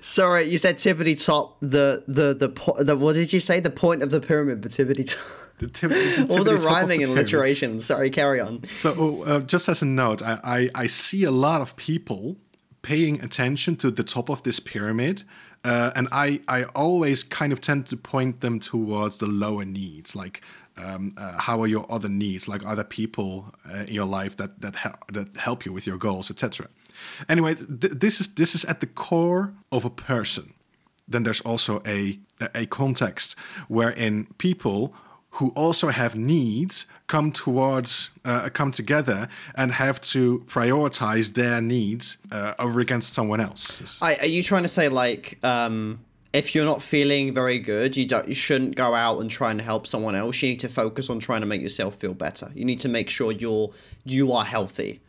Sorry, 0.00 0.44
you 0.44 0.58
said 0.58 0.76
tippity 0.76 1.22
top. 1.22 1.58
The 1.60 2.04
the 2.06 2.34
the, 2.34 2.48
po- 2.48 2.82
the 2.82 2.96
what 2.96 3.14
did 3.14 3.32
you 3.32 3.40
say? 3.40 3.60
The 3.60 3.70
point 3.70 4.02
of 4.02 4.10
the 4.10 4.20
pyramid, 4.20 4.62
the 4.62 4.68
tippity 4.68 5.08
top. 5.10 5.24
The 5.58 5.68
tip, 5.68 5.90
the 5.90 6.26
All 6.30 6.44
the 6.44 6.56
rhyming 6.56 6.98
the 6.98 7.04
and 7.04 7.12
alliteration. 7.14 7.80
Sorry, 7.80 8.10
carry 8.10 8.40
on. 8.40 8.62
So, 8.80 8.94
oh, 8.96 9.22
uh, 9.22 9.40
just 9.40 9.68
as 9.68 9.80
a 9.80 9.86
note, 9.86 10.22
I, 10.22 10.38
I, 10.44 10.70
I 10.74 10.86
see 10.86 11.24
a 11.24 11.30
lot 11.30 11.62
of 11.62 11.76
people 11.76 12.36
paying 12.82 13.22
attention 13.24 13.76
to 13.76 13.90
the 13.90 14.04
top 14.04 14.28
of 14.28 14.42
this 14.42 14.60
pyramid, 14.60 15.24
uh, 15.64 15.92
and 15.96 16.08
I 16.12 16.40
I 16.46 16.64
always 16.74 17.22
kind 17.22 17.52
of 17.52 17.60
tend 17.60 17.86
to 17.86 17.96
point 17.96 18.40
them 18.40 18.60
towards 18.60 19.16
the 19.16 19.26
lower 19.26 19.64
needs, 19.64 20.14
like 20.14 20.42
um, 20.76 21.14
uh, 21.16 21.38
how 21.40 21.62
are 21.62 21.66
your 21.66 21.90
other 21.90 22.08
needs, 22.08 22.46
like 22.48 22.64
other 22.66 22.84
people 22.84 23.54
uh, 23.72 23.84
in 23.86 23.94
your 23.94 24.04
life 24.04 24.36
that 24.36 24.60
that 24.60 24.76
help 24.76 25.10
that 25.12 25.36
help 25.38 25.64
you 25.64 25.72
with 25.72 25.86
your 25.86 25.96
goals, 25.96 26.30
etc. 26.30 26.68
Anyway, 27.28 27.54
th- 27.54 27.94
this 27.94 28.20
is 28.20 28.28
this 28.28 28.54
is 28.54 28.64
at 28.64 28.80
the 28.80 28.86
core 28.86 29.52
of 29.70 29.84
a 29.84 29.90
person. 29.90 30.52
Then 31.08 31.22
there's 31.22 31.40
also 31.40 31.82
a 31.86 32.18
a 32.54 32.66
context 32.66 33.36
wherein 33.68 34.26
people 34.38 34.94
who 35.36 35.50
also 35.50 35.88
have 35.88 36.14
needs 36.16 36.86
come 37.06 37.30
towards 37.30 38.10
uh, 38.24 38.48
come 38.52 38.70
together 38.70 39.28
and 39.54 39.72
have 39.72 40.00
to 40.00 40.44
prioritize 40.46 41.34
their 41.34 41.60
needs 41.60 42.16
uh, 42.32 42.54
over 42.58 42.80
against 42.80 43.12
someone 43.12 43.40
else. 43.40 43.98
I, 44.00 44.16
are 44.16 44.26
you 44.26 44.42
trying 44.42 44.62
to 44.62 44.68
say 44.68 44.88
like 44.88 45.38
um, 45.44 46.00
if 46.32 46.54
you're 46.54 46.64
not 46.64 46.82
feeling 46.82 47.32
very 47.32 47.58
good, 47.58 47.96
you 47.96 48.06
don't 48.06 48.28
you 48.28 48.34
shouldn't 48.34 48.76
go 48.76 48.94
out 48.94 49.20
and 49.20 49.30
try 49.30 49.50
and 49.50 49.60
help 49.60 49.86
someone 49.86 50.14
else. 50.14 50.42
You 50.42 50.50
need 50.50 50.60
to 50.60 50.68
focus 50.68 51.08
on 51.10 51.18
trying 51.18 51.40
to 51.40 51.46
make 51.46 51.62
yourself 51.62 51.96
feel 51.96 52.14
better. 52.14 52.50
You 52.54 52.64
need 52.64 52.80
to 52.80 52.88
make 52.88 53.10
sure 53.10 53.32
you're 53.32 53.70
you 54.04 54.32
are 54.32 54.44
healthy. 54.44 55.00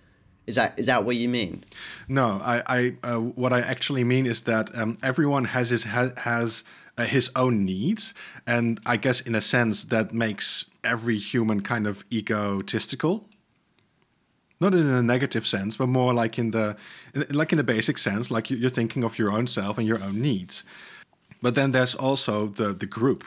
Is 0.48 0.56
that 0.56 0.80
is 0.80 0.86
that 0.86 1.04
what 1.04 1.18
you 1.18 1.28
mean? 1.28 1.66
No, 2.08 2.40
I, 2.42 2.64
I 2.68 2.94
uh, 3.04 3.20
what 3.20 3.52
I 3.52 3.60
actually 3.60 4.06
mean 4.06 4.26
is 4.26 4.44
that 4.44 4.76
um, 4.78 4.98
everyone 5.04 5.46
has 5.46 5.70
his 5.70 5.84
ha- 5.84 6.14
has 6.18 6.64
uh, 6.98 7.04
his 7.04 7.30
own 7.36 7.66
needs, 7.66 8.14
and 8.48 8.80
I 8.86 8.96
guess 8.96 9.20
in 9.20 9.36
a 9.36 9.42
sense 9.42 9.84
that 9.84 10.14
makes 10.14 10.66
every 10.86 11.18
human 11.18 11.62
kind 11.62 11.86
of 11.86 12.06
egotistical. 12.12 13.26
Not 14.60 14.74
in 14.74 14.88
a 14.88 15.04
negative 15.04 15.46
sense, 15.46 15.76
but 15.76 15.88
more 15.88 16.14
like 16.14 16.40
in 16.40 16.52
the 16.52 16.78
like 17.30 17.52
in 17.52 17.58
the 17.58 17.64
basic 17.64 17.98
sense, 17.98 18.32
like 18.32 18.50
you're 18.50 18.72
thinking 18.72 19.04
of 19.04 19.20
your 19.20 19.32
own 19.32 19.48
self 19.48 19.78
and 19.78 19.86
your 19.86 20.02
own 20.02 20.22
needs. 20.22 20.64
But 21.42 21.56
then 21.56 21.74
there's 21.74 21.94
also 21.94 22.48
the 22.48 22.74
the 22.74 22.88
group 22.88 23.26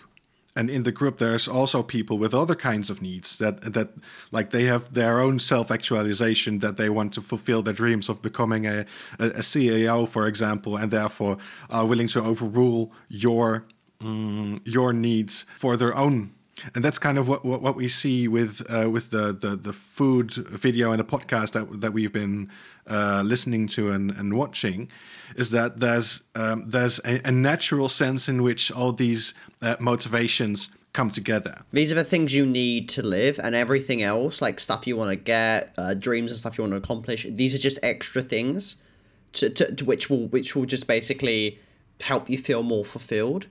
and 0.56 0.70
in 0.70 0.82
the 0.82 0.92
group 0.92 1.18
there's 1.18 1.48
also 1.48 1.82
people 1.82 2.18
with 2.18 2.34
other 2.34 2.54
kinds 2.54 2.90
of 2.90 3.00
needs 3.02 3.38
that 3.38 3.60
that 3.72 3.90
like 4.30 4.50
they 4.50 4.64
have 4.64 4.92
their 4.94 5.20
own 5.20 5.38
self-actualization 5.38 6.58
that 6.60 6.76
they 6.76 6.88
want 6.88 7.12
to 7.12 7.20
fulfill 7.20 7.62
their 7.62 7.74
dreams 7.74 8.08
of 8.08 8.22
becoming 8.22 8.66
a, 8.66 8.84
a, 9.18 9.26
a 9.26 9.42
ceo 9.42 10.08
for 10.08 10.26
example 10.26 10.76
and 10.76 10.90
therefore 10.90 11.38
are 11.70 11.86
willing 11.86 12.08
to 12.08 12.20
overrule 12.20 12.92
your 13.08 13.64
mm, 14.02 14.60
your 14.64 14.92
needs 14.92 15.46
for 15.56 15.76
their 15.76 15.96
own 15.96 16.32
and 16.74 16.84
that's 16.84 16.98
kind 16.98 17.18
of 17.18 17.28
what 17.28 17.44
what, 17.44 17.62
what 17.62 17.76
we 17.76 17.88
see 17.88 18.28
with 18.28 18.62
uh, 18.68 18.90
with 18.90 19.10
the, 19.10 19.32
the 19.32 19.56
the 19.56 19.72
food 19.72 20.32
video 20.32 20.90
and 20.90 21.00
the 21.00 21.04
podcast 21.04 21.52
that 21.52 21.80
that 21.80 21.92
we've 21.92 22.12
been 22.12 22.50
uh, 22.88 23.22
listening 23.24 23.66
to 23.68 23.90
and, 23.90 24.10
and 24.10 24.34
watching 24.36 24.88
is 25.36 25.50
that 25.50 25.80
there's 25.80 26.22
um, 26.34 26.64
there's 26.66 26.98
a, 27.00 27.26
a, 27.26 27.30
natural 27.30 27.88
sense 27.88 28.28
in 28.28 28.42
which 28.42 28.70
all 28.72 28.92
these 28.92 29.32
uh, 29.62 29.76
motivations 29.78 30.70
come 30.92 31.08
together. 31.08 31.62
These 31.70 31.92
are 31.92 31.94
the 31.94 32.04
things 32.04 32.34
you 32.34 32.44
need 32.44 32.88
to 32.90 33.02
live, 33.02 33.38
and 33.38 33.54
everything 33.54 34.02
else, 34.02 34.42
like 34.42 34.58
stuff 34.58 34.86
you 34.86 34.96
want 34.96 35.10
to 35.10 35.16
get, 35.16 35.72
uh, 35.78 35.94
dreams 35.94 36.32
and 36.32 36.38
stuff 36.38 36.58
you 36.58 36.62
want 36.62 36.72
to 36.72 36.78
accomplish. 36.78 37.26
These 37.28 37.54
are 37.54 37.58
just 37.58 37.78
extra 37.82 38.22
things 38.22 38.76
to, 39.34 39.50
to, 39.50 39.74
to 39.74 39.84
which 39.84 40.10
will 40.10 40.26
which 40.28 40.56
will 40.56 40.66
just 40.66 40.86
basically 40.86 41.58
help 42.00 42.28
you 42.28 42.38
feel 42.38 42.62
more 42.62 42.84
fulfilled. 42.84 43.46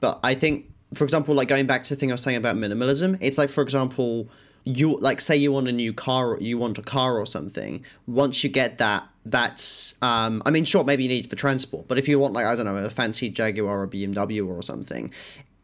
But 0.00 0.20
I 0.22 0.34
think, 0.34 0.70
for 0.94 1.04
example, 1.04 1.34
like 1.34 1.48
going 1.48 1.66
back 1.66 1.82
to 1.84 1.94
the 1.94 2.00
thing 2.00 2.10
I 2.10 2.14
was 2.14 2.22
saying 2.22 2.36
about 2.36 2.56
minimalism, 2.56 3.18
it's 3.20 3.38
like 3.38 3.50
for 3.50 3.62
example 3.62 4.28
you 4.64 4.96
like 4.98 5.20
say 5.20 5.36
you 5.36 5.50
want 5.52 5.68
a 5.68 5.72
new 5.72 5.92
car 5.94 6.32
or 6.32 6.40
you 6.40 6.58
want 6.58 6.76
a 6.78 6.82
car 6.82 7.18
or 7.18 7.24
something 7.24 7.82
once 8.06 8.42
you 8.44 8.50
get 8.50 8.76
that 8.78 9.08
that's 9.24 9.94
um 10.02 10.42
i 10.44 10.50
mean 10.50 10.64
sure 10.64 10.84
maybe 10.84 11.04
you 11.04 11.08
need 11.08 11.24
it 11.24 11.30
for 11.30 11.36
transport 11.36 11.86
but 11.88 11.96
if 11.96 12.06
you 12.08 12.18
want 12.18 12.34
like 12.34 12.44
i 12.44 12.54
don't 12.54 12.66
know 12.66 12.76
a 12.76 12.90
fancy 12.90 13.30
jaguar 13.30 13.82
or 13.82 13.86
bmw 13.88 14.46
or 14.46 14.60
something 14.62 15.10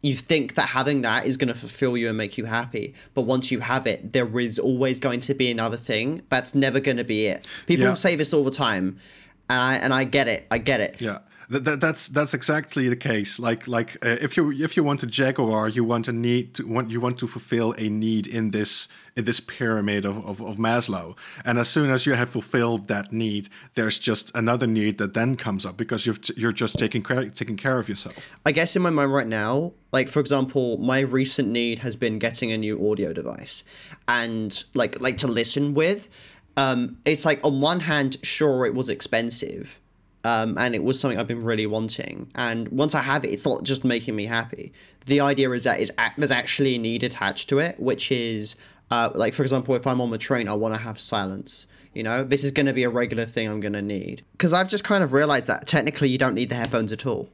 you 0.01 0.15
think 0.15 0.55
that 0.55 0.69
having 0.69 1.03
that 1.03 1.27
is 1.27 1.37
going 1.37 1.49
to 1.49 1.55
fulfill 1.55 1.97
you 1.97 2.09
and 2.09 2.19
make 2.19 2.37
you 2.37 2.45
happy. 2.45 2.95
But 3.15 3.23
once 3.23 3.51
you 3.51 3.61
have 3.61 3.87
it 3.87 4.13
there 4.13 4.39
is 4.39 4.59
always 4.59 5.01
going 5.01 5.21
to 5.21 5.33
be 5.35 5.51
another 5.51 5.79
thing 5.79 6.21
that's 6.29 6.55
never 6.55 6.79
going 6.79 6.99
to 6.99 7.05
be 7.05 7.25
it. 7.27 7.49
People 7.67 7.87
Yeah. 7.87 7.95
say 7.95 8.15
this 8.15 8.35
all 8.35 8.45
the 8.45 8.51
time 8.51 8.99
and 9.49 9.61
i 9.61 9.75
and 9.77 9.93
i 9.95 10.05
get 10.05 10.29
it. 10.29 10.47
I 10.51 10.59
get 10.59 10.81
it. 10.81 11.01
Yeah, 11.01 11.19
that, 11.49 11.65
that, 11.65 11.81
that's 11.81 12.09
that's 12.09 12.35
exactly 12.35 12.89
the 12.89 12.97
case. 12.97 13.39
Like 13.39 13.69
like 13.69 13.97
uh, 14.05 14.17
if 14.21 14.37
you 14.37 14.53
if 14.53 14.77
you 14.77 14.85
want 14.85 15.03
a 15.03 15.07
jaguar, 15.07 15.69
you 15.69 15.85
want 15.85 16.09
a 16.09 16.13
need 16.13 16.55
to 16.55 16.67
want 16.67 16.91
you 16.91 17.01
want 17.01 17.19
to 17.19 17.27
fulfill 17.27 17.75
a 17.79 17.89
need 17.89 18.27
in 18.27 18.51
this 18.51 18.89
in 19.17 19.25
this 19.25 19.39
pyramid 19.39 20.05
of, 20.05 20.25
of, 20.27 20.41
of 20.41 20.57
Maslow. 20.57 21.17
And 21.45 21.59
as 21.59 21.69
soon 21.69 21.91
as 21.91 22.05
you 22.05 22.15
have 22.15 22.31
fulfilled 22.31 22.89
that 22.89 23.13
need, 23.13 23.49
there's 23.75 23.99
just 23.99 24.35
another 24.35 24.67
need 24.67 24.99
that 24.99 25.15
then 25.15 25.37
comes 25.37 25.65
up 25.65 25.77
because 25.77 26.07
you've 26.07 26.21
you're 26.37 26.53
just 26.53 26.79
taking 26.79 27.03
care 27.03 27.29
taking 27.31 27.57
care 27.57 27.79
of 27.79 27.89
yourself. 27.89 28.17
I 28.45 28.53
guess 28.53 28.75
in 28.77 28.83
my 28.83 28.91
mind 28.91 29.13
right 29.13 29.27
now, 29.27 29.73
like 29.93 30.09
for 30.09 30.21
example, 30.21 30.79
my 30.79 31.01
recent 31.01 31.49
need 31.49 31.81
has 31.81 31.97
been 31.97 32.19
getting 32.19 32.53
a 32.53 32.59
new 32.59 32.91
audio 32.91 33.13
device 33.13 33.65
and 34.09 34.65
like 34.75 35.01
like 35.01 35.19
to 35.19 35.27
listen 35.27 35.75
with. 35.75 36.09
Um, 36.57 36.99
it's 37.05 37.25
like 37.25 37.41
on 37.45 37.61
one 37.61 37.81
hand, 37.81 38.19
sure, 38.23 38.65
it 38.65 38.75
was 38.75 38.89
expensive, 38.89 39.81
um, 40.25 40.57
and 40.59 40.75
it 40.75 40.83
was 40.83 40.99
something 40.99 41.19
I've 41.19 41.27
been 41.27 41.45
really 41.45 41.67
wanting. 41.67 42.31
And 42.35 42.69
once 42.69 42.95
I 42.95 43.03
have 43.03 43.25
it, 43.25 43.29
it's 43.29 43.45
not 43.45 43.63
just 43.63 43.85
making 43.85 44.17
me 44.17 44.27
happy. 44.27 44.73
The 45.07 45.21
idea 45.21 45.51
is 45.51 45.65
that 45.65 45.79
ac- 45.81 45.93
there's 46.17 46.31
actually 46.31 46.77
a 46.77 46.79
need 46.79 47.03
attached 47.03 47.49
to 47.51 47.59
it, 47.59 47.79
which 47.79 48.11
is 48.11 48.57
uh, 48.91 49.11
like 49.15 49.35
for 49.35 49.43
example, 49.43 49.75
if 49.75 49.87
I'm 49.87 50.01
on 50.01 50.11
the 50.11 50.19
train, 50.19 50.49
I 50.49 50.55
want 50.55 50.75
to 50.75 50.81
have 50.81 50.99
silence. 50.99 51.67
You 51.95 52.03
know, 52.03 52.25
this 52.25 52.43
is 52.43 52.51
going 52.51 52.67
to 52.67 52.73
be 52.73 52.83
a 52.83 52.91
regular 52.91 53.25
thing 53.25 53.49
I'm 53.49 53.61
going 53.61 53.75
to 53.75 53.83
need 53.83 54.25
because 54.33 54.53
I've 54.53 54.69
just 54.69 54.83
kind 54.83 55.05
of 55.05 55.13
realized 55.13 55.47
that 55.47 55.67
technically 55.67 56.09
you 56.09 56.19
don't 56.19 56.35
need 56.35 56.49
the 56.49 56.57
headphones 56.57 56.91
at 56.91 57.07
all. 57.07 57.29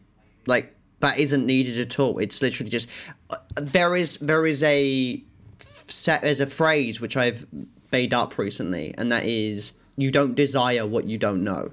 Like 0.47 0.75
that 1.01 1.19
isn't 1.19 1.47
needed 1.47 1.79
at 1.79 1.99
all. 1.99 2.19
It's 2.19 2.43
literally 2.43 2.71
just 2.71 2.89
uh, 3.31 3.37
there 3.57 3.97
is 3.97 4.19
there 4.19 4.47
is 4.47 4.63
a 4.63 5.23
set 5.59 6.23
there's 6.23 6.41
a 6.41 6.47
phrase 6.47 7.01
which 7.01 7.17
I've 7.17 7.47
made 7.91 8.13
up 8.13 8.37
recently, 8.37 8.95
and 8.99 9.11
that 9.11 9.25
is 9.25 9.73
you 9.97 10.11
don't 10.11 10.35
desire 10.35 10.87
what 10.87 11.07
you 11.07 11.19
don't 11.19 11.43
know. 11.43 11.71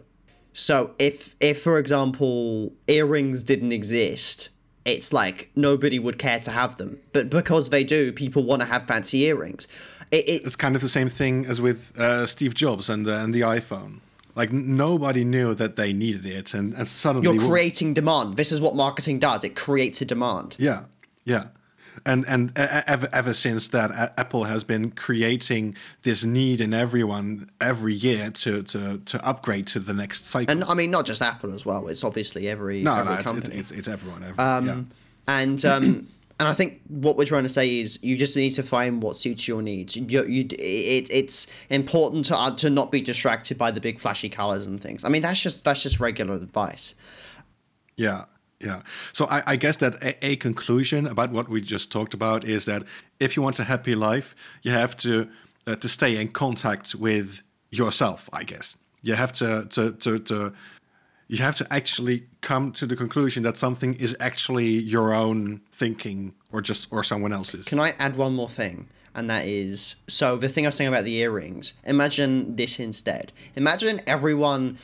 So 0.59 0.95
if 0.97 1.35
if 1.39 1.61
for 1.61 1.77
example 1.77 2.73
earrings 2.87 3.43
didn't 3.43 3.71
exist, 3.71 4.49
it's 4.85 5.13
like 5.13 5.51
nobody 5.55 5.99
would 5.99 6.17
care 6.17 6.39
to 6.39 6.51
have 6.51 6.77
them. 6.77 6.99
But 7.13 7.29
because 7.29 7.69
they 7.69 7.83
do, 7.83 8.11
people 8.11 8.43
want 8.43 8.61
to 8.63 8.67
have 8.67 8.87
fancy 8.87 9.19
earrings. 9.19 9.67
It, 10.09 10.27
it, 10.27 10.45
It's 10.45 10.55
kind 10.55 10.75
of 10.75 10.81
the 10.81 10.89
same 10.89 11.09
thing 11.09 11.45
as 11.45 11.61
with 11.61 11.95
uh, 11.95 12.25
Steve 12.25 12.55
Jobs 12.55 12.89
and 12.89 13.05
the, 13.05 13.19
and 13.19 13.35
the 13.35 13.41
iPhone. 13.41 13.99
Like 14.35 14.51
nobody 14.51 15.23
knew 15.23 15.53
that 15.53 15.75
they 15.75 15.93
needed 15.93 16.25
it, 16.25 16.55
and, 16.55 16.73
and 16.73 16.87
suddenly 16.87 17.27
you're 17.27 17.47
creating 17.47 17.93
demand. 17.93 18.35
This 18.35 18.51
is 18.51 18.59
what 18.59 18.75
marketing 18.75 19.19
does. 19.19 19.43
It 19.43 19.55
creates 19.55 20.01
a 20.01 20.05
demand. 20.05 20.55
Yeah, 20.57 20.85
yeah. 21.23 21.49
And 22.06 22.25
and 22.27 22.58
ever 22.58 23.10
ever 23.12 23.34
since 23.34 23.68
that, 23.70 24.13
Apple 24.18 24.46
has 24.46 24.63
been 24.63 24.92
creating 24.92 25.75
this 26.04 26.24
need 26.24 26.62
in 26.62 26.74
everyone 26.74 27.50
every 27.60 27.94
year 27.94 28.30
to 28.32 28.63
to 28.63 29.00
to 29.00 29.27
upgrade 29.27 29.68
to 29.68 29.80
the 29.80 29.94
next 29.94 30.25
cycle. 30.25 30.51
And 30.51 30.63
I 30.63 30.74
mean, 30.74 30.92
not 30.92 31.06
just 31.06 31.22
Apple 31.22 31.54
as 31.54 31.66
well. 31.66 31.88
It's 31.88 32.04
obviously 32.04 32.48
every 32.48 32.82
no, 32.82 32.96
every 32.96 33.13
no, 33.13 33.20
it's, 33.20 33.34
it's 33.34 33.50
it's 33.50 33.72
it's 33.72 33.88
everyone. 33.88 34.24
Every, 34.24 34.36
yeah. 34.38 34.82
and 35.27 35.66
um, 35.66 36.08
and 36.39 36.48
I 36.48 36.54
think 36.54 36.82
what 36.88 37.18
we're 37.18 37.25
trying 37.25 37.44
to 37.44 37.50
say 37.50 37.80
is 37.80 37.98
you 38.04 38.16
just 38.16 38.36
need 38.36 38.51
to 38.51 38.63
find 38.63 39.01
what 39.01 39.18
suits 39.18 39.48
your 39.48 39.62
needs. 39.62 39.96
You, 39.96 40.24
you 40.25 40.46
it, 40.51 41.08
it's 41.10 41.48
important 41.70 42.25
to 42.25 42.38
uh, 42.38 42.56
to 42.58 42.70
not 42.70 42.92
be 42.92 43.01
distracted 43.01 43.58
by 43.58 43.72
the 43.72 43.82
big 43.82 44.00
flashy 44.00 44.30
colors 44.30 44.68
and 44.68 44.80
things. 44.80 45.04
I 45.04 45.10
mean, 45.10 45.24
that's 45.24 45.42
just 45.42 45.63
that's 45.63 45.82
just 45.82 46.00
regular 46.00 46.36
advice. 46.36 46.94
Yeah, 47.96 48.25
yeah. 48.59 48.81
So 49.13 49.25
I, 49.27 49.43
I 49.45 49.55
guess 49.55 49.77
that 49.77 50.01
a, 50.03 50.25
a 50.25 50.35
conclusion 50.35 51.07
about 51.07 51.31
what 51.31 51.47
we 51.49 51.61
just 51.61 51.91
talked 51.91 52.13
about 52.13 52.43
is 52.43 52.65
that 52.65 52.83
if 53.19 53.35
you 53.35 53.43
want 53.43 53.59
a 53.59 53.65
happy 53.65 53.93
life, 53.93 54.35
you 54.63 54.71
have 54.71 54.97
to 54.97 55.29
uh, 55.65 55.75
to 55.75 55.87
stay 55.87 56.19
in 56.19 56.29
contact 56.29 56.95
with 56.95 57.41
yourself. 57.69 58.29
I 58.33 58.43
guess 58.43 58.75
you 59.01 59.15
have 59.15 59.33
to 59.33 59.65
to 59.70 59.91
to. 59.91 60.20
to 60.20 60.53
you 61.29 61.39
have 61.39 61.57
to 61.57 61.67
actually 61.70 62.24
come 62.39 62.72
to 62.72 62.85
the 62.85 62.96
conclusion 62.96 63.43
that 63.43 63.57
something 63.57 63.96
is 63.96 64.15
actually 64.17 64.67
your 64.67 65.13
own 65.13 65.59
thinking 65.70 66.33
or 66.53 66.61
just 66.61 66.87
or 66.89 67.03
someone 67.03 67.33
else's. 67.33 67.65
Can 67.65 67.81
I 67.81 67.93
add 68.00 68.15
one 68.15 68.33
more 68.33 68.48
thing? 68.48 68.87
And 69.13 69.29
that 69.29 69.46
is 69.46 69.96
so 70.07 70.37
the 70.37 70.48
thing 70.48 70.65
I 70.65 70.70
was 70.70 70.75
saying 70.75 70.87
about 70.87 71.03
the 71.03 71.15
earrings. 71.17 71.74
Imagine 71.83 72.55
this 72.55 72.79
instead. 72.79 73.33
Imagine 73.55 74.00
everyone. 74.07 74.77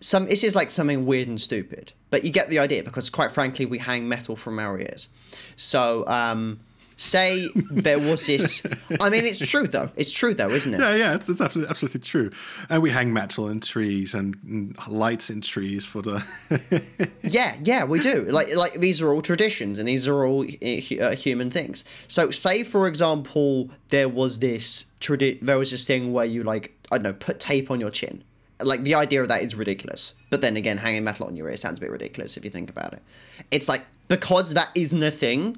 Some 0.00 0.26
this 0.26 0.44
is 0.44 0.54
like 0.54 0.70
something 0.70 1.06
weird 1.06 1.28
and 1.28 1.40
stupid, 1.40 1.92
but 2.10 2.24
you 2.24 2.30
get 2.30 2.48
the 2.48 2.58
idea 2.58 2.82
because 2.82 3.10
quite 3.10 3.32
frankly 3.32 3.66
we 3.66 3.78
hang 3.78 4.08
metal 4.08 4.36
from 4.36 4.58
our 4.58 4.78
ears. 4.78 5.08
So 5.56 6.06
um, 6.06 6.60
say 6.98 7.48
there 7.70 7.98
was 7.98 8.26
this. 8.26 8.62
I 9.00 9.08
mean, 9.08 9.24
it's 9.24 9.38
true 9.38 9.66
though. 9.66 9.90
It's 9.96 10.12
true 10.12 10.34
though, 10.34 10.50
isn't 10.50 10.74
it? 10.74 10.80
Yeah, 10.80 10.94
yeah, 10.94 11.14
it's, 11.14 11.28
it's 11.28 11.40
absolutely, 11.40 11.70
absolutely 11.70 12.00
true. 12.00 12.30
And 12.68 12.82
we 12.82 12.90
hang 12.90 13.12
metal 13.12 13.48
in 13.48 13.60
trees 13.60 14.12
and, 14.12 14.36
and 14.44 14.76
lights 14.88 15.30
in 15.30 15.40
trees 15.40 15.86
for 15.86 16.02
the. 16.02 16.24
Yeah, 17.22 17.56
yeah, 17.62 17.84
we 17.84 18.00
do. 18.00 18.24
Like, 18.24 18.56
like 18.56 18.74
these 18.74 19.02
are 19.02 19.12
all 19.12 19.20
traditions, 19.20 19.78
and 19.78 19.86
these 19.86 20.08
are 20.08 20.24
all 20.24 20.44
uh, 20.44 20.94
uh, 21.00 21.14
human 21.14 21.50
things. 21.50 21.84
So, 22.06 22.30
say 22.30 22.62
for 22.62 22.88
example, 22.88 23.70
there 23.90 24.08
was 24.08 24.38
this 24.38 24.86
tradi- 25.00 25.38
there 25.40 25.58
was 25.58 25.70
this 25.70 25.86
thing 25.86 26.12
where 26.12 26.24
you 26.24 26.42
like 26.42 26.74
I 26.90 26.96
don't 26.96 27.02
know, 27.02 27.12
put 27.12 27.38
tape 27.38 27.70
on 27.70 27.80
your 27.80 27.90
chin. 27.90 28.24
Like 28.60 28.82
the 28.82 28.94
idea 28.94 29.22
of 29.22 29.28
that 29.28 29.42
is 29.42 29.54
ridiculous. 29.54 30.14
But 30.30 30.40
then 30.40 30.56
again, 30.56 30.78
hanging 30.78 31.04
metal 31.04 31.26
on 31.26 31.36
your 31.36 31.48
ear 31.48 31.56
sounds 31.56 31.78
a 31.78 31.80
bit 31.80 31.90
ridiculous 31.90 32.36
if 32.36 32.44
you 32.44 32.50
think 32.50 32.70
about 32.70 32.92
it. 32.92 33.02
It's 33.50 33.68
like 33.68 33.82
because 34.08 34.54
that 34.54 34.68
isn't 34.74 35.02
a 35.02 35.10
thing, 35.10 35.56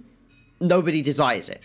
nobody 0.60 1.00
desires 1.02 1.48
it. 1.48 1.60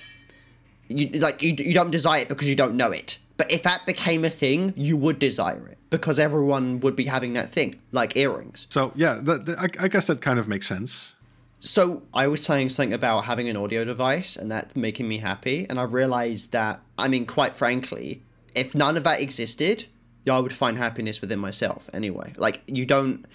You 0.87 1.07
like 1.19 1.41
you 1.41 1.55
you 1.57 1.73
don't 1.73 1.91
desire 1.91 2.21
it 2.21 2.29
because 2.29 2.47
you 2.47 2.55
don't 2.55 2.75
know 2.75 2.91
it. 2.91 3.17
But 3.37 3.51
if 3.51 3.63
that 3.63 3.85
became 3.85 4.23
a 4.23 4.29
thing, 4.29 4.73
you 4.77 4.95
would 4.95 5.19
desire 5.19 5.67
it 5.67 5.77
because 5.89 6.19
everyone 6.19 6.79
would 6.79 6.95
be 6.95 7.05
having 7.05 7.33
that 7.33 7.51
thing, 7.51 7.81
like 7.91 8.15
earrings. 8.15 8.65
so, 8.69 8.93
yeah, 8.95 9.15
that, 9.21 9.45
that- 9.45 9.59
I, 9.59 9.85
I 9.85 9.87
guess 9.89 10.07
that 10.07 10.21
kind 10.21 10.39
of 10.39 10.47
makes 10.47 10.67
sense. 10.67 11.13
So 11.59 12.03
I 12.13 12.27
was 12.27 12.43
saying 12.43 12.69
something 12.69 12.93
about 12.93 13.25
having 13.25 13.49
an 13.49 13.57
audio 13.57 13.83
device 13.83 14.35
and 14.37 14.49
that 14.51 14.75
making 14.75 15.07
me 15.09 15.17
happy, 15.17 15.65
and 15.69 15.79
I 15.79 15.83
realized 15.83 16.51
that 16.53 16.79
I 16.97 17.07
mean, 17.09 17.25
quite 17.25 17.55
frankly, 17.57 18.21
if 18.53 18.73
none 18.73 18.95
of 18.95 19.03
that 19.03 19.19
existed, 19.19 19.85
I 20.33 20.39
would 20.39 20.53
find 20.53 20.77
happiness 20.77 21.21
within 21.21 21.39
myself 21.39 21.89
anyway. 21.93 22.33
Like 22.37 22.61
you 22.67 22.85
don't, 22.85 23.25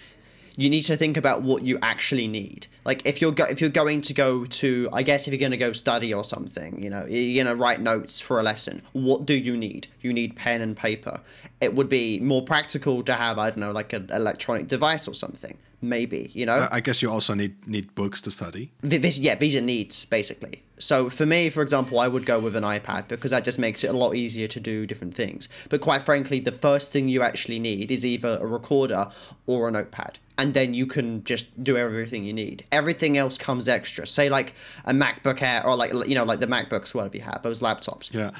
you 0.57 0.68
need 0.68 0.83
to 0.83 0.96
think 0.96 1.16
about 1.16 1.42
what 1.42 1.62
you 1.62 1.79
actually 1.81 2.26
need. 2.26 2.66
Like 2.85 3.07
if 3.07 3.20
you're 3.20 3.33
go- 3.33 3.44
if 3.44 3.61
you're 3.61 3.70
going 3.70 4.00
to 4.03 4.14
go 4.14 4.44
to, 4.44 4.88
I 4.92 5.03
guess 5.03 5.26
if 5.26 5.33
you're 5.33 5.40
going 5.40 5.53
to 5.53 5.57
go 5.57 5.72
study 5.72 6.12
or 6.12 6.24
something, 6.24 6.83
you 6.83 6.90
know, 6.90 7.07
you're 7.07 7.44
going 7.44 7.55
to 7.57 7.61
write 7.61 7.81
notes 7.81 8.20
for 8.20 8.40
a 8.40 8.42
lesson. 8.42 8.83
What 8.92 9.24
do 9.24 9.35
you 9.35 9.57
need? 9.57 9.88
You 10.00 10.12
need 10.12 10.37
pen 10.37 10.61
and 10.61 10.76
paper. 10.76 11.20
It 11.61 11.74
would 11.74 11.88
be 11.88 12.18
more 12.20 12.42
practical 12.42 13.03
to 13.05 13.14
have, 13.14 13.38
I 13.38 13.50
don't 13.50 13.59
know, 13.59 13.72
like 13.72 13.92
an 13.92 14.11
electronic 14.12 14.68
device 14.68 15.07
or 15.07 15.14
something. 15.14 15.57
Maybe, 15.83 16.31
you 16.35 16.45
know. 16.45 16.69
I 16.71 16.81
guess 16.81 17.01
you 17.03 17.11
also 17.11 17.35
need 17.35 17.66
need 17.66 17.95
books 17.95 18.21
to 18.23 18.31
study. 18.31 18.73
This 18.83 19.19
yeah 19.19 19.35
these 19.35 19.57
are 19.57 19.61
needs 19.61 20.05
basically 20.05 20.62
so 20.81 21.11
for 21.11 21.27
me 21.27 21.51
for 21.51 21.62
example 21.62 21.99
i 22.01 22.09
would 22.09 22.25
go 22.25 22.40
with 22.40 22.57
an 22.57 22.64
ipad 22.64 23.07
because 23.09 23.31
that 23.31 23.45
just 23.45 23.59
makes 23.59 23.85
it 23.85 23.88
a 23.88 23.93
lot 23.93 24.14
easier 24.14 24.49
to 24.49 24.59
do 24.59 24.87
different 24.87 25.14
things 25.14 25.49
but 25.69 25.81
quite 25.81 26.03
frankly 26.03 26.40
the 26.40 26.53
first 26.53 26.90
thing 26.90 27.09
you 27.09 27.23
actually 27.23 27.59
need 27.59 27.90
is 27.90 28.05
either 28.05 28.38
a 28.40 28.47
recorder 28.47 29.11
or 29.47 29.69
a 29.69 29.71
notepad 29.71 30.19
and 30.38 30.55
then 30.55 30.73
you 30.73 30.87
can 30.87 31.23
just 31.25 31.62
do 31.62 31.77
everything 31.77 32.25
you 32.25 32.33
need 32.33 32.64
everything 32.73 33.19
else 33.19 33.37
comes 33.37 33.69
extra 33.69 34.07
say 34.07 34.29
like 34.29 34.55
a 34.87 34.93
macbook 34.93 35.43
air 35.43 35.64
or 35.66 35.77
like 35.77 35.93
you 36.09 36.14
know 36.14 36.25
like 36.25 36.40
the 36.40 36.47
macbooks 36.47 36.95
whatever 36.95 37.16
you 37.16 37.23
have 37.23 37.43
those 37.43 37.61
laptops 37.61 38.12
Yeah, 38.12 38.31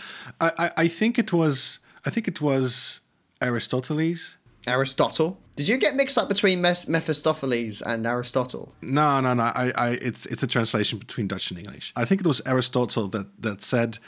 I, 0.41 0.53
I, 0.59 0.71
I 0.85 0.89
think 0.89 1.19
it 1.19 1.33
was 1.33 1.79
I 2.07 2.11
think 2.11 2.27
it 2.27 2.41
was 2.41 3.01
Aristoteles. 3.41 4.37
Aristotle 4.67 5.39
did 5.57 5.69
you 5.69 5.77
get 5.77 5.95
mixed 5.95 6.17
up 6.17 6.29
between 6.29 6.61
Mes- 6.63 6.89
mephistopheles 6.89 7.83
and 7.83 8.07
aristotle 8.07 8.75
No, 8.81 9.21
no, 9.21 9.35
no. 9.35 9.43
I, 9.43 9.73
I, 9.75 9.89
it's 10.01 10.25
it's 10.27 10.43
a 10.43 10.47
translation 10.47 10.99
between 10.99 11.27
Dutch 11.29 11.51
and 11.51 11.59
English. 11.59 11.93
I 11.97 12.05
think 12.07 12.21
it 12.23 12.27
was 12.27 12.41
Aristotle 12.47 13.09
that 13.09 13.27
that 13.43 13.63
said, 13.63 13.99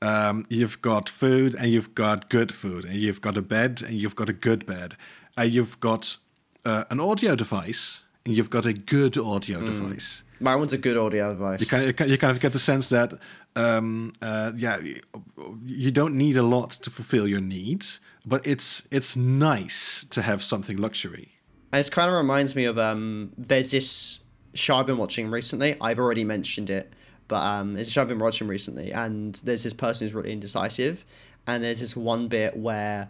um, 0.00 0.44
"You've 0.48 0.80
got 0.80 1.08
food 1.08 1.54
and 1.54 1.66
you've 1.70 1.94
got 1.94 2.30
good 2.30 2.52
food, 2.54 2.84
and 2.84 2.94
you've 2.94 3.20
got 3.20 3.36
a 3.36 3.42
bed 3.42 3.82
and 3.82 3.94
you've 4.00 4.16
got 4.16 4.28
a 4.28 4.32
good 4.32 4.64
bed, 4.64 4.96
and 5.36 5.52
you've 5.52 5.78
got 5.80 6.16
uh, 6.64 6.84
an 6.90 7.00
audio 7.00 7.34
device 7.36 8.00
and 8.24 8.34
you've 8.36 8.50
got 8.50 8.64
a 8.66 8.72
good 8.72 9.18
audio 9.18 9.60
device." 9.60 10.22
my 10.40 10.56
one's 10.56 10.72
a 10.72 10.78
good 10.78 10.96
audio 10.96 11.32
device 11.32 11.60
You 11.60 11.66
kind 11.66 11.84
of 12.00 12.08
you 12.10 12.18
kind 12.18 12.32
of 12.36 12.40
get 12.40 12.52
the 12.52 12.58
sense 12.58 12.88
that 12.88 13.12
um, 13.54 14.12
uh, 14.22 14.52
yeah, 14.56 14.78
you 15.66 15.90
don't 15.90 16.14
need 16.16 16.36
a 16.36 16.42
lot 16.42 16.70
to 16.70 16.90
fulfill 16.90 17.28
your 17.28 17.40
needs, 17.40 18.00
but 18.24 18.46
it's 18.46 18.86
it's 18.90 19.16
nice 19.16 20.04
to 20.10 20.22
have 20.22 20.42
something 20.42 20.76
luxury. 20.76 21.32
And 21.72 21.84
It 21.84 21.90
kind 21.90 22.08
of 22.10 22.16
reminds 22.16 22.54
me 22.54 22.64
of 22.64 22.78
um. 22.78 23.32
There's 23.36 23.70
this 23.70 24.20
show 24.54 24.76
I've 24.76 24.86
been 24.86 24.98
watching 24.98 25.30
recently. 25.30 25.76
I've 25.80 25.98
already 25.98 26.24
mentioned 26.24 26.68
it, 26.68 26.92
but 27.28 27.42
um, 27.42 27.74
there's 27.74 27.88
a 27.88 27.90
show 27.90 28.02
I've 28.02 28.08
been 28.08 28.18
watching 28.18 28.48
recently, 28.48 28.92
and 28.92 29.34
there's 29.36 29.62
this 29.62 29.72
person 29.72 30.06
who's 30.06 30.14
really 30.14 30.32
indecisive, 30.32 31.04
and 31.46 31.64
there's 31.64 31.80
this 31.80 31.96
one 31.96 32.28
bit 32.28 32.56
where, 32.56 33.08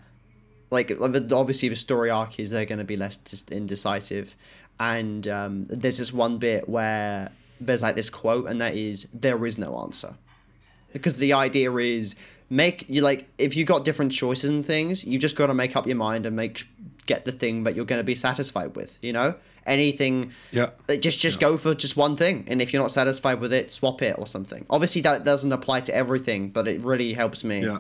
like, 0.70 0.92
obviously 1.00 1.68
the 1.68 1.76
story 1.76 2.10
arc 2.10 2.38
is 2.38 2.50
they're 2.50 2.64
going 2.64 2.78
to 2.78 2.84
be 2.84 2.96
less 2.96 3.16
just 3.16 3.50
indecisive, 3.50 4.36
and 4.78 5.26
um, 5.26 5.64
there's 5.66 5.98
this 5.98 6.12
one 6.12 6.38
bit 6.38 6.68
where 6.68 7.32
there's 7.60 7.82
like 7.82 7.96
this 7.96 8.10
quote, 8.10 8.46
and 8.48 8.60
that 8.60 8.74
is 8.76 9.08
there 9.12 9.44
is 9.44 9.58
no 9.58 9.76
answer, 9.78 10.14
because 10.92 11.18
the 11.18 11.32
idea 11.32 11.74
is 11.74 12.14
make 12.52 12.84
you 12.88 13.00
like 13.00 13.28
if 13.38 13.56
you 13.56 13.64
got 13.64 13.84
different 13.84 14.12
choices 14.12 14.50
and 14.50 14.64
things, 14.64 15.04
you 15.04 15.18
just 15.18 15.36
got 15.36 15.46
to 15.46 15.54
make 15.54 15.74
up 15.74 15.86
your 15.86 15.96
mind 15.96 16.26
and 16.26 16.36
make 16.36 16.66
get 17.06 17.24
the 17.24 17.32
thing 17.32 17.64
that 17.64 17.74
you're 17.74 17.84
going 17.86 17.98
to 17.98 18.04
be 18.04 18.14
satisfied 18.14 18.76
with. 18.76 18.98
You 19.02 19.12
know, 19.14 19.34
anything. 19.66 20.32
Yeah. 20.50 20.70
Just 21.00 21.18
just 21.18 21.40
go 21.40 21.56
for 21.56 21.74
just 21.74 21.96
one 21.96 22.16
thing, 22.16 22.44
and 22.48 22.60
if 22.62 22.72
you're 22.72 22.82
not 22.82 22.92
satisfied 22.92 23.40
with 23.40 23.52
it, 23.52 23.72
swap 23.72 24.02
it 24.02 24.14
or 24.18 24.26
something. 24.26 24.66
Obviously, 24.68 25.00
that 25.02 25.24
doesn't 25.24 25.52
apply 25.52 25.80
to 25.80 25.94
everything, 25.94 26.50
but 26.50 26.68
it 26.68 26.80
really 26.84 27.14
helps 27.14 27.42
me. 27.42 27.64
Yeah. 27.64 27.78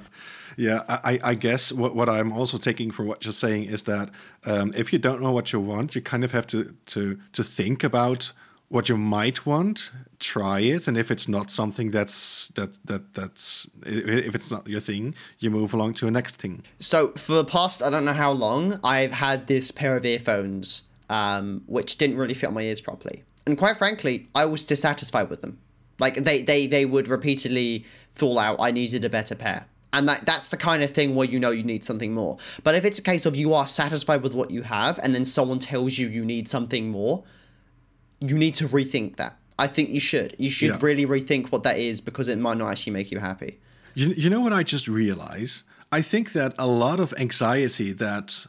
Yeah, 0.58 0.82
I, 0.86 0.98
I- 1.14 1.20
I 1.30 1.34
guess 1.34 1.72
what, 1.72 1.94
what 1.94 2.10
I'm 2.10 2.30
also 2.30 2.58
taking 2.58 2.90
from 2.90 3.06
what 3.06 3.24
you're 3.24 3.32
saying 3.32 3.64
is 3.64 3.84
that 3.84 4.10
um, 4.44 4.70
if 4.76 4.92
you 4.92 4.98
don't 4.98 5.22
know 5.22 5.32
what 5.32 5.50
you 5.50 5.60
want, 5.60 5.94
you 5.94 6.02
kind 6.02 6.24
of 6.24 6.32
have 6.32 6.46
to, 6.48 6.74
to, 6.86 7.18
to 7.32 7.42
think 7.42 7.82
about 7.82 8.32
what 8.72 8.88
you 8.88 8.96
might 8.96 9.44
want, 9.44 9.90
try 10.18 10.60
it, 10.60 10.88
and 10.88 10.96
if 10.96 11.10
it's 11.10 11.28
not 11.28 11.50
something 11.50 11.90
that's 11.90 12.48
that 12.54 12.78
that 12.86 13.12
that's 13.12 13.68
if 13.84 14.34
it's 14.34 14.50
not 14.50 14.66
your 14.66 14.80
thing, 14.80 15.14
you 15.40 15.50
move 15.50 15.74
along 15.74 15.92
to 15.92 16.06
a 16.06 16.10
next 16.10 16.36
thing. 16.36 16.62
So 16.80 17.08
for 17.10 17.34
the 17.34 17.44
past, 17.44 17.82
I 17.82 17.90
don't 17.90 18.06
know 18.06 18.14
how 18.14 18.32
long, 18.32 18.80
I've 18.82 19.12
had 19.12 19.46
this 19.46 19.72
pair 19.72 19.94
of 19.98 20.06
earphones, 20.06 20.82
um, 21.10 21.64
which 21.66 21.98
didn't 21.98 22.16
really 22.16 22.32
fit 22.32 22.46
on 22.46 22.54
my 22.54 22.62
ears 22.62 22.80
properly, 22.80 23.24
and 23.46 23.58
quite 23.58 23.76
frankly, 23.76 24.28
I 24.34 24.46
was 24.46 24.64
dissatisfied 24.64 25.28
with 25.28 25.42
them. 25.42 25.58
Like 25.98 26.14
they 26.14 26.42
they 26.42 26.66
they 26.66 26.86
would 26.86 27.08
repeatedly 27.08 27.84
fall 28.10 28.38
out. 28.38 28.56
I 28.58 28.70
needed 28.70 29.04
a 29.04 29.10
better 29.10 29.34
pair. 29.34 29.66
And 29.92 30.08
that 30.08 30.24
that's 30.24 30.48
the 30.48 30.56
kind 30.56 30.82
of 30.82 30.92
thing 30.92 31.14
where 31.14 31.28
you 31.28 31.38
know 31.38 31.50
you 31.50 31.62
need 31.62 31.84
something 31.84 32.14
more. 32.14 32.38
But 32.64 32.74
if 32.74 32.86
it's 32.86 32.98
a 32.98 33.02
case 33.02 33.26
of 33.26 33.36
you 33.36 33.52
are 33.52 33.66
satisfied 33.66 34.22
with 34.22 34.32
what 34.32 34.50
you 34.50 34.62
have 34.62 34.98
and 35.02 35.14
then 35.14 35.26
someone 35.26 35.58
tells 35.58 35.98
you 35.98 36.08
you 36.08 36.24
need 36.24 36.48
something 36.48 36.88
more, 36.88 37.24
you 38.28 38.36
need 38.38 38.54
to 38.56 38.66
rethink 38.68 39.16
that. 39.16 39.36
I 39.58 39.66
think 39.66 39.90
you 39.90 40.00
should. 40.00 40.34
You 40.38 40.50
should 40.50 40.68
Yeah. 40.70 40.78
really 40.80 41.06
rethink 41.06 41.52
what 41.52 41.62
that 41.64 41.78
is 41.78 42.00
because 42.00 42.28
it 42.28 42.38
might 42.38 42.56
not 42.58 42.68
actually 42.70 42.92
make 42.92 43.10
you 43.10 43.18
happy. 43.18 43.58
You, 43.94 44.08
you 44.22 44.30
know 44.30 44.40
what 44.40 44.52
I 44.52 44.62
just 44.62 44.88
realized? 44.88 45.64
I 45.90 46.00
think 46.02 46.32
that 46.32 46.54
a 46.58 46.66
lot 46.66 46.98
of 47.00 47.12
anxiety 47.18 47.92
that 47.92 48.46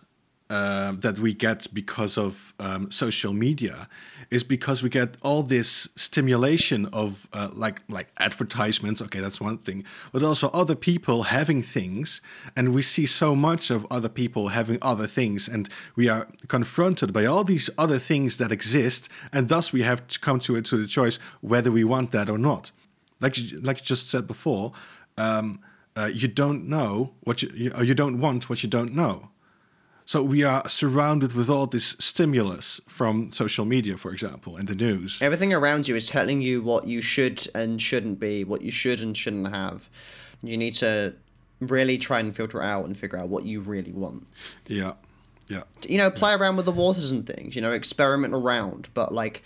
uh, 0.54 0.92
that 0.92 1.18
we 1.18 1.34
get 1.34 1.66
because 1.74 2.16
of 2.16 2.54
um, 2.60 2.92
social 2.92 3.34
media 3.34 3.89
is 4.30 4.44
because 4.44 4.84
we 4.84 4.89
get 4.89 5.18
all 5.24 5.42
this 5.42 5.89
stimulation 5.96 6.86
of 6.94 7.28
uh, 7.34 7.50
like 7.54 7.82
like 7.89 8.10
advertisements. 8.20 9.02
Okay, 9.02 9.20
that's 9.20 9.42
one 9.42 9.58
thing, 9.58 9.84
but 10.12 10.22
also 10.22 10.50
other 10.50 10.76
people 10.76 11.24
having 11.24 11.63
things, 11.63 12.22
and 12.56 12.72
we 12.72 12.84
see 12.84 13.08
so 13.08 13.36
much 13.36 13.72
of 13.72 13.88
other 13.89 14.10
people 14.10 14.50
having 14.50 14.78
other 14.84 15.08
things, 15.08 15.48
and 15.48 15.70
we 15.96 16.08
are 16.08 16.28
confronted 16.48 17.12
by 17.12 17.26
all 17.26 17.44
these 17.44 17.72
other 17.76 17.98
things 17.98 18.38
that 18.38 18.52
exist, 18.52 19.10
and 19.32 19.50
thus 19.50 19.74
we 19.74 19.82
have 19.82 20.06
to 20.08 20.20
come 20.20 20.39
to 20.39 20.56
it 20.56 20.66
to 20.66 20.78
the 20.78 20.88
choice 20.88 21.18
whether 21.42 21.72
we 21.72 21.84
want 21.84 22.12
that 22.12 22.30
or 22.30 22.38
not. 22.38 22.72
Like 23.20 23.39
you, 23.39 23.60
like 23.62 23.80
you 23.80 23.86
just 23.86 24.08
said 24.08 24.28
before, 24.28 24.72
um, 25.18 25.62
uh, 25.96 26.12
you 26.13 26.28
don't 26.28 26.68
know 26.68 27.13
what 27.22 27.42
you, 27.42 27.50
you 27.56 27.72
you 27.84 27.96
don't 27.96 28.20
want 28.20 28.50
what 28.50 28.62
you 28.62 28.70
don't 28.70 28.94
know. 28.94 29.33
So 30.06 30.22
we 30.22 30.44
are 30.44 30.68
surrounded 30.68 31.34
with 31.34 31.50
all 31.50 31.66
this 31.66 31.96
stimulus 32.00 32.82
from 32.88 33.32
social 33.32 33.66
media, 33.66 33.98
for 33.98 34.12
example, 34.12 34.58
and 34.58 34.68
the 34.68 34.76
news. 34.76 35.22
Everything 35.22 35.54
around 35.54 35.88
you 35.88 35.96
is 35.96 36.08
telling 36.08 36.42
you 36.42 36.62
what 36.62 36.88
you 36.88 37.02
should 37.02 37.48
and 37.56 37.82
shouldn't 37.82 38.20
be, 38.20 38.44
what 38.44 38.62
you 38.62 38.72
should 38.72 39.02
and 39.02 39.16
shouldn't 39.16 39.54
have. 39.54 39.89
You 40.42 40.58
need 40.58 40.74
to 40.76 41.13
really 41.60 41.98
try 41.98 42.20
and 42.20 42.36
filter 42.36 42.62
out 42.62 42.86
and 42.86 42.98
figure 42.98 43.18
out 43.18 43.30
what 43.30 43.46
you 43.46 43.62
really 43.62 43.94
want. 43.94 44.30
Yeah, 44.68 44.94
yeah, 45.48 45.63
You 45.88 45.98
know, 45.98 46.10
play 46.10 46.34
around 46.34 46.56
with 46.56 46.66
the 46.66 46.72
waters 46.72 47.12
and 47.12 47.26
things. 47.26 47.56
You 47.56 47.62
know, 47.62 47.72
experiment 47.72 48.34
around. 48.34 48.89
But 48.94 49.13
like, 49.13 49.44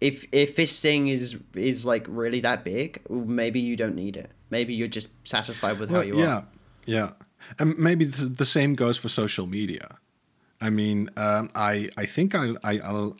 if 0.00 0.26
if 0.32 0.56
this 0.56 0.80
thing 0.80 1.08
is 1.08 1.36
is 1.54 1.84
like 1.84 2.06
really 2.08 2.40
that 2.40 2.64
big, 2.64 3.00
maybe 3.08 3.60
you 3.60 3.76
don't 3.76 3.94
need 3.94 4.16
it. 4.16 4.30
Maybe 4.50 4.74
you're 4.74 4.88
just 4.88 5.10
satisfied 5.26 5.78
with 5.78 5.90
how 5.90 6.00
you 6.00 6.18
yeah, 6.18 6.22
are. 6.22 6.26
Yeah. 6.26 6.42
Yeah. 6.86 7.10
And 7.58 7.78
maybe 7.78 8.04
the 8.04 8.44
same 8.44 8.74
goes 8.74 8.96
for 8.98 9.08
social 9.08 9.46
media. 9.46 9.98
I 10.60 10.70
mean, 10.70 11.08
um, 11.16 11.50
I 11.54 11.88
I 11.96 12.06
think 12.06 12.34
I 12.34 12.54
I 12.62 12.78
I'll- 12.78 13.16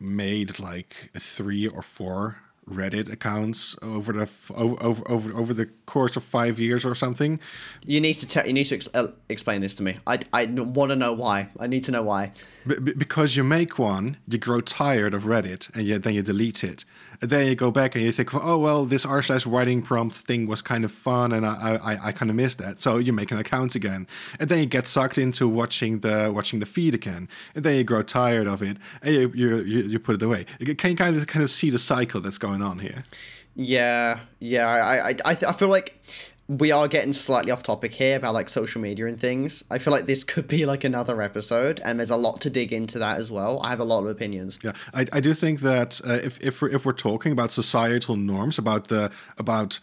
made 0.00 0.58
like 0.58 1.10
three 1.18 1.66
or 1.66 1.82
four 1.82 2.36
Reddit 2.70 3.12
accounts 3.12 3.76
over 3.82 4.12
the 4.12 4.28
over 4.54 4.76
over 4.82 5.02
over, 5.10 5.32
over 5.34 5.54
the 5.54 5.66
course 5.86 6.16
of 6.16 6.24
five 6.24 6.58
years 6.58 6.84
or 6.84 6.94
something. 6.94 7.38
You 7.86 8.00
need 8.00 8.14
to 8.14 8.26
tell. 8.26 8.46
You 8.46 8.52
need 8.52 8.64
to 8.68 8.74
ex- 8.76 8.88
uh, 8.94 9.08
explain 9.28 9.60
this 9.60 9.74
to 9.74 9.82
me. 9.82 9.96
I 10.06 10.18
I 10.32 10.46
want 10.46 10.90
to 10.90 10.96
know 10.96 11.12
why. 11.12 11.48
I 11.60 11.66
need 11.66 11.84
to 11.84 11.92
know 11.92 12.02
why. 12.02 12.32
B- 12.66 12.94
because 12.96 13.36
you 13.36 13.44
make 13.44 13.78
one, 13.78 14.16
you 14.28 14.38
grow 14.38 14.60
tired 14.62 15.14
of 15.14 15.24
Reddit, 15.24 15.74
and 15.74 15.86
you, 15.86 15.98
then 15.98 16.14
you 16.14 16.22
delete 16.22 16.64
it. 16.64 16.84
Then 17.28 17.46
you 17.46 17.54
go 17.54 17.70
back 17.70 17.94
and 17.94 18.04
you 18.04 18.12
think, 18.12 18.34
oh 18.34 18.58
well, 18.58 18.84
this 18.84 19.04
r 19.06 19.22
slash 19.22 19.46
writing 19.46 19.82
prompt 19.82 20.16
thing 20.16 20.46
was 20.46 20.62
kind 20.62 20.84
of 20.84 20.92
fun, 20.92 21.32
and 21.32 21.46
I 21.46 21.78
I, 21.82 22.08
I 22.08 22.12
kind 22.12 22.30
of 22.30 22.36
missed 22.36 22.58
that. 22.58 22.80
So 22.80 22.98
you 22.98 23.12
make 23.12 23.30
an 23.30 23.38
account 23.38 23.74
again, 23.74 24.06
and 24.38 24.48
then 24.48 24.58
you 24.58 24.66
get 24.66 24.86
sucked 24.86 25.18
into 25.18 25.48
watching 25.48 26.00
the 26.00 26.30
watching 26.34 26.60
the 26.60 26.66
feed 26.66 26.94
again, 26.94 27.28
and 27.54 27.64
then 27.64 27.76
you 27.76 27.84
grow 27.84 28.02
tired 28.02 28.46
of 28.46 28.62
it, 28.62 28.76
and 29.02 29.14
you 29.14 29.32
you 29.34 29.56
you, 29.58 29.82
you 29.82 29.98
put 29.98 30.16
it 30.16 30.22
away. 30.22 30.44
Can 30.58 30.66
you 30.66 30.74
can 30.74 30.96
kind 30.96 31.16
of 31.16 31.26
kind 31.26 31.42
of 31.42 31.50
see 31.50 31.70
the 31.70 31.78
cycle 31.78 32.20
that's 32.20 32.38
going 32.38 32.62
on 32.62 32.78
here. 32.78 33.04
Yeah, 33.56 34.20
yeah. 34.40 34.66
I, 34.66 35.10
I, 35.10 35.16
I 35.30 35.52
feel 35.52 35.68
like 35.68 35.94
we 36.48 36.70
are 36.70 36.88
getting 36.88 37.12
slightly 37.12 37.50
off 37.50 37.62
topic 37.62 37.94
here 37.94 38.16
about 38.16 38.34
like 38.34 38.48
social 38.48 38.80
media 38.80 39.06
and 39.06 39.18
things. 39.18 39.64
I 39.70 39.78
feel 39.78 39.92
like 39.92 40.06
this 40.06 40.24
could 40.24 40.46
be 40.46 40.66
like 40.66 40.84
another 40.84 41.22
episode, 41.22 41.80
and 41.84 41.98
there's 41.98 42.10
a 42.10 42.16
lot 42.16 42.40
to 42.42 42.50
dig 42.50 42.72
into 42.72 42.98
that 42.98 43.18
as 43.18 43.30
well. 43.30 43.60
I 43.62 43.70
have 43.70 43.80
a 43.80 43.84
lot 43.84 44.00
of 44.00 44.08
opinions. 44.08 44.58
Yeah, 44.62 44.72
I, 44.92 45.06
I 45.12 45.20
do 45.20 45.32
think 45.32 45.60
that 45.60 46.00
uh, 46.06 46.12
if 46.22 46.42
if 46.42 46.60
we're, 46.60 46.70
if 46.70 46.84
we're 46.84 46.92
talking 46.92 47.32
about 47.32 47.50
societal 47.52 48.16
norms, 48.16 48.58
about 48.58 48.88
the 48.88 49.10
about 49.38 49.80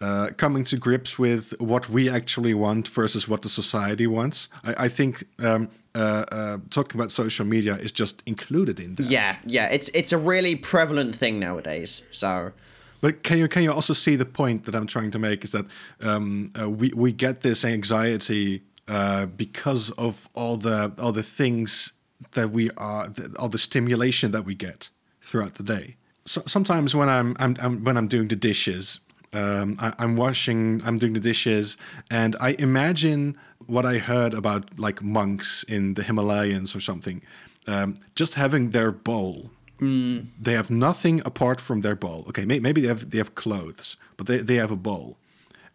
uh, 0.00 0.30
coming 0.38 0.64
to 0.64 0.76
grips 0.78 1.18
with 1.18 1.54
what 1.60 1.90
we 1.90 2.08
actually 2.08 2.54
want 2.54 2.88
versus 2.88 3.28
what 3.28 3.42
the 3.42 3.50
society 3.50 4.06
wants, 4.06 4.48
I, 4.64 4.84
I 4.84 4.88
think 4.88 5.24
um, 5.38 5.68
uh, 5.94 6.24
uh, 6.32 6.58
talking 6.70 6.98
about 6.98 7.12
social 7.12 7.44
media 7.44 7.74
is 7.74 7.92
just 7.92 8.22
included 8.24 8.80
in 8.80 8.94
that. 8.94 9.06
Yeah, 9.06 9.36
yeah. 9.44 9.68
It's 9.68 9.90
it's 9.90 10.12
a 10.12 10.18
really 10.18 10.56
prevalent 10.56 11.14
thing 11.14 11.38
nowadays. 11.38 12.02
So 12.10 12.52
But 13.00 13.22
can 13.22 13.38
you 13.38 13.48
can 13.48 13.62
you 13.62 13.72
also 13.72 13.94
see 13.94 14.16
the 14.16 14.26
point 14.26 14.64
that 14.64 14.74
I'm 14.74 14.86
trying 14.86 15.10
to 15.12 15.18
make 15.18 15.44
is 15.44 15.52
that 15.52 15.66
um, 16.02 16.52
uh, 16.60 16.68
we 16.68 16.92
we 16.94 17.12
get 17.12 17.40
this 17.40 17.64
anxiety 17.64 18.62
uh, 18.88 19.26
because 19.26 19.90
of 19.92 20.28
all 20.34 20.56
the 20.56 20.92
all 20.98 21.12
the 21.12 21.22
things 21.22 21.92
that 22.32 22.50
we 22.50 22.70
are 22.76 23.08
the, 23.08 23.34
all 23.38 23.48
the 23.48 23.58
stimulation 23.58 24.32
that 24.32 24.44
we 24.44 24.54
get 24.54 24.90
throughout 25.22 25.54
the 25.54 25.62
day. 25.62 25.96
So, 26.26 26.42
sometimes 26.46 26.94
when 26.94 27.08
I'm, 27.08 27.34
I'm, 27.38 27.56
I'm 27.60 27.84
when 27.84 27.96
I'm 27.96 28.08
doing 28.08 28.28
the 28.28 28.36
dishes, 28.36 29.00
um, 29.32 29.76
I, 29.80 29.92
I'm 29.98 30.16
washing, 30.16 30.82
I'm 30.84 30.98
doing 30.98 31.14
the 31.14 31.20
dishes, 31.20 31.76
and 32.10 32.36
I 32.40 32.56
imagine 32.58 33.36
what 33.66 33.86
I 33.86 33.98
heard 33.98 34.34
about 34.34 34.78
like 34.78 35.02
monks 35.02 35.62
in 35.64 35.94
the 35.94 36.02
Himalayas 36.02 36.74
or 36.74 36.80
something, 36.80 37.22
um, 37.66 37.96
just 38.14 38.34
having 38.34 38.70
their 38.70 38.90
bowl 38.90 39.50
Mm. 39.80 40.26
they 40.38 40.52
have 40.52 40.70
nothing 40.70 41.22
apart 41.24 41.60
from 41.60 41.80
their 41.80 41.96
bowl. 41.96 42.24
Okay, 42.28 42.44
may, 42.44 42.60
maybe 42.60 42.80
they 42.80 42.88
have 42.88 43.10
they 43.10 43.18
have 43.18 43.34
clothes, 43.34 43.96
but 44.16 44.26
they, 44.26 44.38
they 44.38 44.56
have 44.56 44.70
a 44.70 44.76
bowl, 44.76 45.18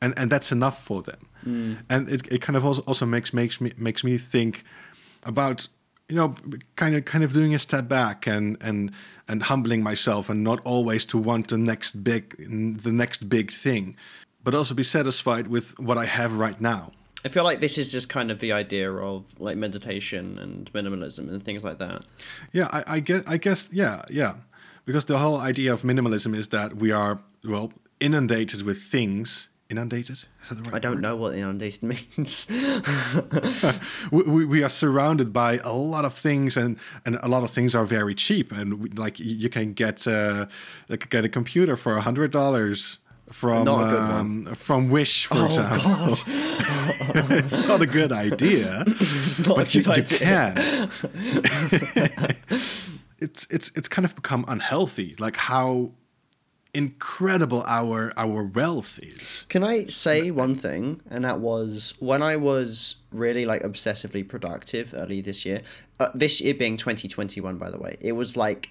and 0.01 0.13
and 0.17 0.31
that's 0.31 0.51
enough 0.51 0.83
for 0.83 1.01
them. 1.01 1.27
Mm. 1.45 1.77
And 1.89 2.09
it, 2.09 2.27
it 2.31 2.41
kind 2.41 2.57
of 2.57 2.65
also, 2.65 2.81
also 2.83 3.05
makes 3.05 3.33
makes 3.33 3.59
me 3.59 3.73
makes 3.77 4.03
me 4.03 4.17
think 4.17 4.63
about 5.23 5.67
you 6.07 6.15
know 6.15 6.35
kind 6.75 6.95
of 6.95 7.05
kind 7.05 7.23
of 7.23 7.33
doing 7.33 7.55
a 7.55 7.59
step 7.59 7.87
back 7.87 8.27
and 8.27 8.57
and 8.61 8.91
and 9.27 9.43
humbling 9.43 9.81
myself 9.83 10.29
and 10.29 10.43
not 10.43 10.59
always 10.63 11.05
to 11.07 11.17
want 11.17 11.47
the 11.47 11.57
next 11.57 12.03
big 12.03 12.35
the 12.37 12.91
next 12.91 13.27
big 13.29 13.51
thing, 13.51 13.95
but 14.43 14.53
also 14.53 14.75
be 14.75 14.83
satisfied 14.83 15.47
with 15.47 15.77
what 15.79 15.97
I 15.97 16.05
have 16.05 16.33
right 16.33 16.59
now. 16.61 16.91
I 17.25 17.29
feel 17.29 17.43
like 17.43 17.59
this 17.59 17.77
is 17.79 17.91
just 17.91 18.07
kind 18.07 18.29
of 18.29 18.39
the 18.39 18.51
idea 18.53 18.91
of 18.93 19.23
like 19.39 19.57
meditation 19.57 20.37
and 20.37 20.71
minimalism 20.73 21.27
and 21.29 21.43
things 21.43 21.63
like 21.63 21.79
that. 21.79 22.05
Yeah, 22.53 22.67
I, 22.71 22.83
I 22.87 22.99
guess. 22.99 23.23
I 23.25 23.37
guess. 23.37 23.69
Yeah, 23.71 24.03
yeah. 24.11 24.35
Because 24.85 25.05
the 25.05 25.17
whole 25.17 25.37
idea 25.37 25.73
of 25.73 25.81
minimalism 25.81 26.35
is 26.35 26.49
that 26.49 26.75
we 26.75 26.91
are 26.91 27.19
well 27.43 27.73
inundated 27.99 28.61
with 28.61 28.81
things. 28.81 29.49
Inundated? 29.67 30.17
Is 30.43 30.49
that 30.49 30.63
the 30.63 30.69
right 30.69 30.75
I 30.75 30.79
don't 30.79 30.95
word? 30.97 31.01
know 31.01 31.15
what 31.15 31.35
inundated 31.35 31.81
means. 32.17 32.47
We, 34.11 34.21
we, 34.23 34.45
we 34.45 34.63
are 34.63 34.69
surrounded 34.69 35.33
by 35.33 35.57
a 35.63 35.73
lot 35.73 36.05
of 36.05 36.13
things, 36.13 36.55
and, 36.55 36.77
and 37.03 37.17
a 37.23 37.27
lot 37.27 37.43
of 37.43 37.49
things 37.49 37.73
are 37.73 37.85
very 37.85 38.13
cheap. 38.13 38.51
And 38.51 38.79
we, 38.79 38.89
like 38.89 39.19
you 39.19 39.35
you 39.35 39.49
can 39.49 39.73
get 39.73 40.07
uh, 40.07 40.45
like 40.87 41.09
get 41.09 41.25
a 41.25 41.29
computer 41.29 41.75
for 41.75 41.97
a 41.97 42.01
hundred 42.01 42.29
dollars 42.31 42.99
from 43.31 43.65
Not 43.65 43.87
a 43.87 43.89
good 43.91 43.99
one. 44.01 44.47
um, 44.47 44.55
from 44.55 44.89
Wish, 44.89 45.25
for 45.25 45.37
Oh, 45.37 45.45
example. 45.45 46.17
it's 47.37 47.59
not 47.65 47.81
a 47.81 47.87
good 47.87 48.11
idea. 48.11 48.83
it's 48.87 49.39
not 49.45 49.55
but 49.57 49.73
a 49.73 49.77
you, 49.77 49.83
good 49.83 50.11
you 50.11 50.17
idea. 50.17 50.19
can. 50.19 50.89
it's 53.19 53.47
it's 53.49 53.71
it's 53.75 53.87
kind 53.87 54.05
of 54.05 54.15
become 54.15 54.45
unhealthy, 54.47 55.15
like 55.19 55.37
how 55.37 55.91
incredible 56.73 57.63
our 57.67 58.11
our 58.17 58.43
wealth 58.43 58.99
is. 59.01 59.45
Can 59.49 59.63
I 59.63 59.85
say 59.87 60.29
one 60.31 60.55
thing? 60.55 61.01
And 61.09 61.23
that 61.25 61.39
was 61.39 61.93
when 61.99 62.21
I 62.21 62.35
was 62.35 62.97
really 63.11 63.45
like 63.45 63.63
obsessively 63.63 64.27
productive 64.27 64.93
early 64.95 65.21
this 65.21 65.45
year. 65.45 65.61
Uh, 65.99 66.09
this 66.13 66.41
year 66.41 66.53
being 66.53 66.75
2021, 66.75 67.57
by 67.57 67.69
the 67.71 67.77
way, 67.79 67.97
it 68.01 68.11
was 68.11 68.35
like 68.35 68.69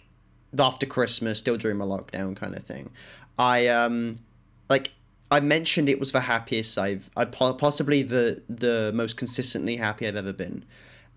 after 0.58 0.86
Christmas, 0.86 1.38
still 1.38 1.56
during 1.56 1.78
my 1.78 1.84
lockdown 1.86 2.36
kind 2.36 2.54
of 2.54 2.64
thing. 2.64 2.90
I 3.38 3.66
um 3.68 4.16
like 4.68 4.92
I 5.30 5.40
mentioned 5.40 5.88
it 5.88 5.98
was 5.98 6.12
the 6.12 6.20
happiest 6.20 6.78
I've 6.78 7.10
I 7.16 7.24
possibly 7.24 8.02
the 8.02 8.42
the 8.48 8.92
most 8.94 9.16
consistently 9.16 9.76
happy 9.76 10.06
I've 10.06 10.16
ever 10.16 10.32
been, 10.32 10.64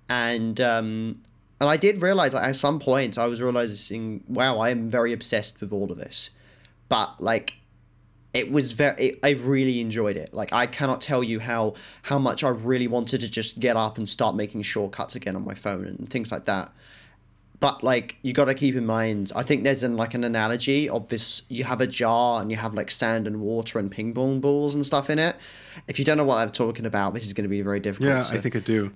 and 0.10 0.60
um 0.62 1.22
and 1.60 1.70
I 1.70 1.78
did 1.78 2.02
realize 2.02 2.34
like, 2.34 2.48
at 2.48 2.56
some 2.56 2.80
point 2.80 3.18
I 3.18 3.28
was 3.28 3.42
realizing 3.42 4.24
wow 4.28 4.60
I 4.60 4.70
am 4.70 4.90
very 4.90 5.14
obsessed 5.14 5.62
with 5.62 5.72
all 5.72 5.92
of 5.92 5.98
this, 5.98 6.30
but 6.90 7.20
like 7.22 7.56
it 8.34 8.52
was 8.52 8.74
very 8.74 9.02
it, 9.02 9.20
i 9.24 9.30
really 9.32 9.82
enjoyed 9.82 10.18
it. 10.18 10.34
Like 10.34 10.54
i 10.54 10.66
cannot 10.66 11.02
tell 11.02 11.24
you 11.24 11.40
how 11.40 11.74
how 12.04 12.20
much 12.20 12.44
i 12.44 12.50
really 12.50 12.88
wanted 12.88 13.22
to 13.22 13.30
just 13.30 13.60
get 13.60 13.76
up 13.76 13.98
and 13.98 14.08
start 14.08 14.36
making 14.36 14.62
shortcuts 14.64 15.16
again 15.16 15.36
on 15.36 15.46
my 15.46 15.54
phone 15.54 15.86
and 15.86 16.10
things 16.10 16.32
like 16.32 16.46
that 16.46 16.72
but 17.60 17.84
like 17.84 18.18
you 18.22 18.34
got 18.34 18.46
to 18.46 18.54
keep 18.54 18.76
in 18.76 18.86
mind 18.86 19.32
i 19.36 19.44
think 19.44 19.64
there's 19.64 19.84
an 19.84 19.96
like 19.98 20.14
an 20.14 20.24
analogy 20.24 20.88
of 20.90 21.08
this 21.10 21.44
you 21.50 21.64
have 21.64 21.82
a 21.82 21.88
jar 21.88 22.42
and 22.42 22.52
you 22.52 22.58
have 22.58 22.74
like 22.74 22.92
sand 22.92 23.28
and 23.28 23.40
water 23.42 23.80
and 23.80 23.90
ping 23.92 24.14
pong 24.14 24.40
balls 24.40 24.76
and 24.76 24.86
stuff 24.86 25.10
in 25.10 25.20
it 25.20 25.36
if 25.88 25.98
you 26.00 26.06
don't 26.06 26.18
know 26.18 26.24
what 26.24 26.38
i'm 26.38 26.50
talking 26.52 26.86
about 26.86 27.14
this 27.14 27.26
is 27.26 27.34
going 27.34 27.44
to 27.44 27.50
be 27.50 27.62
very 27.62 27.80
difficult 27.80 28.10
Yeah, 28.10 28.26
I 28.32 28.38
think 28.38 28.56
I 28.56 28.60
do. 28.60 28.94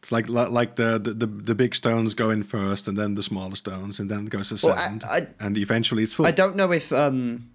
It's 0.00 0.12
like 0.12 0.28
like 0.28 0.76
the, 0.76 1.00
the, 1.00 1.26
the, 1.26 1.54
big 1.54 1.74
stones 1.74 2.14
go 2.14 2.30
in 2.30 2.44
first, 2.44 2.86
and 2.86 2.96
then 2.96 3.16
the 3.16 3.22
smaller 3.24 3.56
stones, 3.56 3.98
and 3.98 4.08
then 4.08 4.26
it 4.26 4.30
goes 4.30 4.50
to 4.50 4.66
Well, 4.66 4.76
I- 4.76 4.86
sand, 4.86 5.04
I- 5.04 5.28
and 5.40 5.56
eventually 5.58 6.04
it's 6.04 6.14
full. 6.14 6.26
I 6.26 6.30
don't 6.30 6.54
know 6.54 6.70
if 6.70 6.92
um 6.92 7.50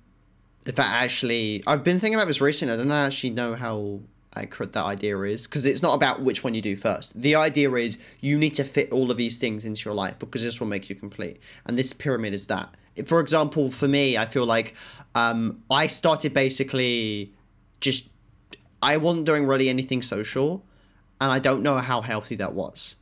if 0.66 0.76
that 0.76 1.04
actually 1.04 1.64
I've 1.66 1.84
been 1.84 2.00
thinking 2.00 2.16
about 2.16 2.28
this 2.28 2.42
recently. 2.42 2.74
I 2.74 2.78
don't 2.78 2.92
actually 2.92 3.30
know 3.30 3.56
how 3.56 4.02
accurate 4.36 4.72
that 4.74 4.86
idea 4.86 5.20
is 5.22 5.46
because 5.46 5.66
it's 5.66 5.82
not 5.82 5.94
about 5.94 6.22
which 6.22 6.44
one 6.44 6.54
you 6.54 6.62
do 6.62 6.76
first. 6.76 7.20
The 7.20 7.36
idea 7.36 7.72
is 7.74 7.98
you 8.20 8.38
need 8.38 8.54
to 8.56 8.64
fit 8.64 8.92
all 8.92 9.12
of 9.12 9.18
these 9.18 9.38
things 9.38 9.66
into 9.66 9.86
your 9.86 9.94
life 9.94 10.18
because 10.20 10.42
this 10.42 10.60
will 10.60 10.68
make 10.68 10.90
you 10.90 10.96
complete. 10.96 11.40
And 11.66 11.78
this 11.78 11.94
pyramid 11.94 12.34
is 12.34 12.48
that. 12.48 12.76
For 13.06 13.20
example, 13.20 13.72
for 13.72 13.88
me, 13.88 14.18
I 14.18 14.26
feel 14.26 14.46
like 14.46 14.76
um 15.16 15.64
I 15.70 15.88
started 15.88 16.34
basically 16.34 17.34
just 17.80 18.10
I 18.82 18.98
wasn't 18.98 19.26
doing 19.26 19.46
really 19.46 19.70
anything 19.70 20.02
social 20.02 20.64
and 21.20 21.32
I 21.32 21.40
don't 21.40 21.62
know 21.62 21.78
how 21.78 22.02
healthy 22.02 22.36
that 22.36 22.54
was. 22.54 22.96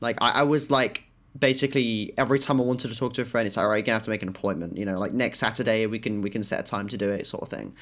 Like 0.00 0.18
I, 0.20 0.40
I 0.40 0.42
was 0.42 0.70
like 0.70 1.04
basically 1.38 2.12
every 2.16 2.38
time 2.38 2.60
I 2.60 2.64
wanted 2.64 2.90
to 2.90 2.96
talk 2.96 3.12
to 3.14 3.22
a 3.22 3.24
friend, 3.24 3.46
it's 3.46 3.56
like, 3.56 3.64
all 3.64 3.70
right, 3.70 3.76
you're 3.78 3.84
gonna 3.84 3.96
have 3.96 4.02
to 4.04 4.10
make 4.10 4.22
an 4.22 4.28
appointment. 4.28 4.76
You 4.76 4.84
know, 4.84 4.98
like 4.98 5.12
next 5.12 5.38
Saturday 5.38 5.86
we 5.86 5.98
can 5.98 6.22
we 6.22 6.30
can 6.30 6.42
set 6.42 6.60
a 6.60 6.62
time 6.62 6.88
to 6.88 6.96
do 6.96 7.08
it, 7.08 7.26
sort 7.26 7.42
of 7.42 7.48
thing. 7.48 7.74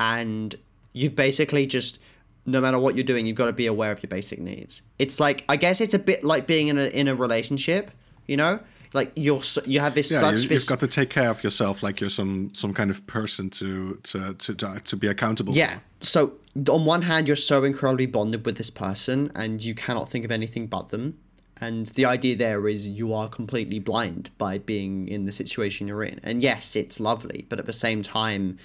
And 0.00 0.54
you've 0.92 1.14
basically 1.14 1.66
just 1.66 1.98
no 2.46 2.60
matter 2.60 2.78
what 2.78 2.94
you're 2.96 3.04
doing, 3.04 3.26
you've 3.26 3.36
got 3.36 3.46
to 3.46 3.52
be 3.52 3.66
aware 3.66 3.92
of 3.92 4.02
your 4.02 4.08
basic 4.08 4.40
needs. 4.40 4.82
It's 4.98 5.18
like 5.20 5.44
I 5.48 5.56
guess 5.56 5.80
it's 5.80 5.94
a 5.94 5.98
bit 5.98 6.24
like 6.24 6.46
being 6.46 6.68
in 6.68 6.78
a 6.78 6.86
in 6.86 7.08
a 7.08 7.14
relationship, 7.14 7.90
you 8.26 8.36
know, 8.36 8.60
like 8.94 9.12
you're, 9.16 9.42
you 9.66 9.80
have 9.80 9.94
this 9.94 10.10
yeah, 10.10 10.20
such 10.20 10.42
You, 10.42 10.50
you've 10.50 10.66
got 10.66 10.80
to 10.80 10.86
take 10.86 11.10
care 11.10 11.28
of 11.28 11.42
yourself, 11.42 11.82
like 11.82 12.00
you're 12.00 12.10
some 12.10 12.54
some 12.54 12.72
kind 12.72 12.90
of 12.90 13.06
person 13.06 13.50
to 13.50 13.98
to 14.04 14.34
to 14.34 14.54
to, 14.54 14.80
to 14.84 14.96
be 14.96 15.08
accountable. 15.08 15.52
Yeah. 15.54 15.80
So 16.00 16.34
on 16.68 16.84
one 16.84 17.02
hand, 17.02 17.26
you're 17.26 17.36
so 17.36 17.64
incredibly 17.64 18.06
bonded 18.06 18.46
with 18.46 18.56
this 18.56 18.70
person, 18.70 19.32
and 19.34 19.62
you 19.62 19.74
cannot 19.74 20.08
think 20.08 20.24
of 20.24 20.30
anything 20.30 20.68
but 20.68 20.88
them. 20.88 21.18
And 21.60 21.86
the 21.86 22.04
idea 22.04 22.36
there 22.36 22.68
is 22.68 22.88
you 22.88 23.12
are 23.14 23.28
completely 23.28 23.78
blind 23.78 24.30
by 24.38 24.58
being 24.58 25.08
in 25.08 25.24
the 25.24 25.32
situation 25.32 25.88
you're 25.88 26.04
in. 26.04 26.20
And 26.22 26.42
yes, 26.42 26.76
it's 26.76 27.00
lovely, 27.00 27.46
but 27.48 27.58
at 27.58 27.66
the 27.66 27.72
same 27.72 28.02
time, 28.02 28.58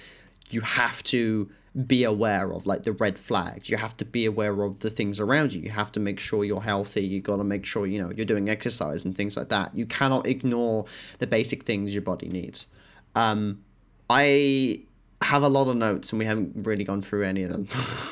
you 0.50 0.60
have 0.60 1.02
to 1.04 1.50
be 1.86 2.02
aware 2.02 2.52
of 2.52 2.66
like 2.66 2.82
the 2.82 2.92
red 2.92 3.18
flags. 3.18 3.70
You 3.70 3.76
have 3.76 3.96
to 3.98 4.04
be 4.04 4.26
aware 4.26 4.62
of 4.62 4.80
the 4.80 4.90
things 4.90 5.20
around 5.20 5.52
you. 5.52 5.60
You 5.60 5.70
have 5.70 5.92
to 5.92 6.00
make 6.00 6.18
sure 6.18 6.44
you're 6.44 6.62
healthy. 6.62 7.02
You 7.06 7.20
got 7.20 7.36
to 7.36 7.44
make 7.44 7.64
sure 7.64 7.86
you 7.86 8.02
know 8.02 8.10
you're 8.10 8.26
doing 8.26 8.48
exercise 8.48 9.04
and 9.04 9.16
things 9.16 9.36
like 9.36 9.48
that. 9.50 9.74
You 9.74 9.86
cannot 9.86 10.26
ignore 10.26 10.86
the 11.18 11.26
basic 11.26 11.64
things 11.64 11.94
your 11.94 12.02
body 12.02 12.28
needs. 12.28 12.66
Um, 13.14 13.62
I 14.08 14.82
have 15.22 15.42
a 15.42 15.48
lot 15.48 15.68
of 15.68 15.76
notes 15.76 16.10
and 16.12 16.18
we 16.18 16.24
haven't 16.24 16.66
really 16.66 16.84
gone 16.84 17.02
through 17.02 17.24
any 17.24 17.42
of 17.42 17.50
them. 17.50 17.66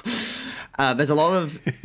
uh, 0.79 0.95
there's 0.95 1.11
a 1.11 1.15
lot 1.15 1.37
of. 1.37 1.61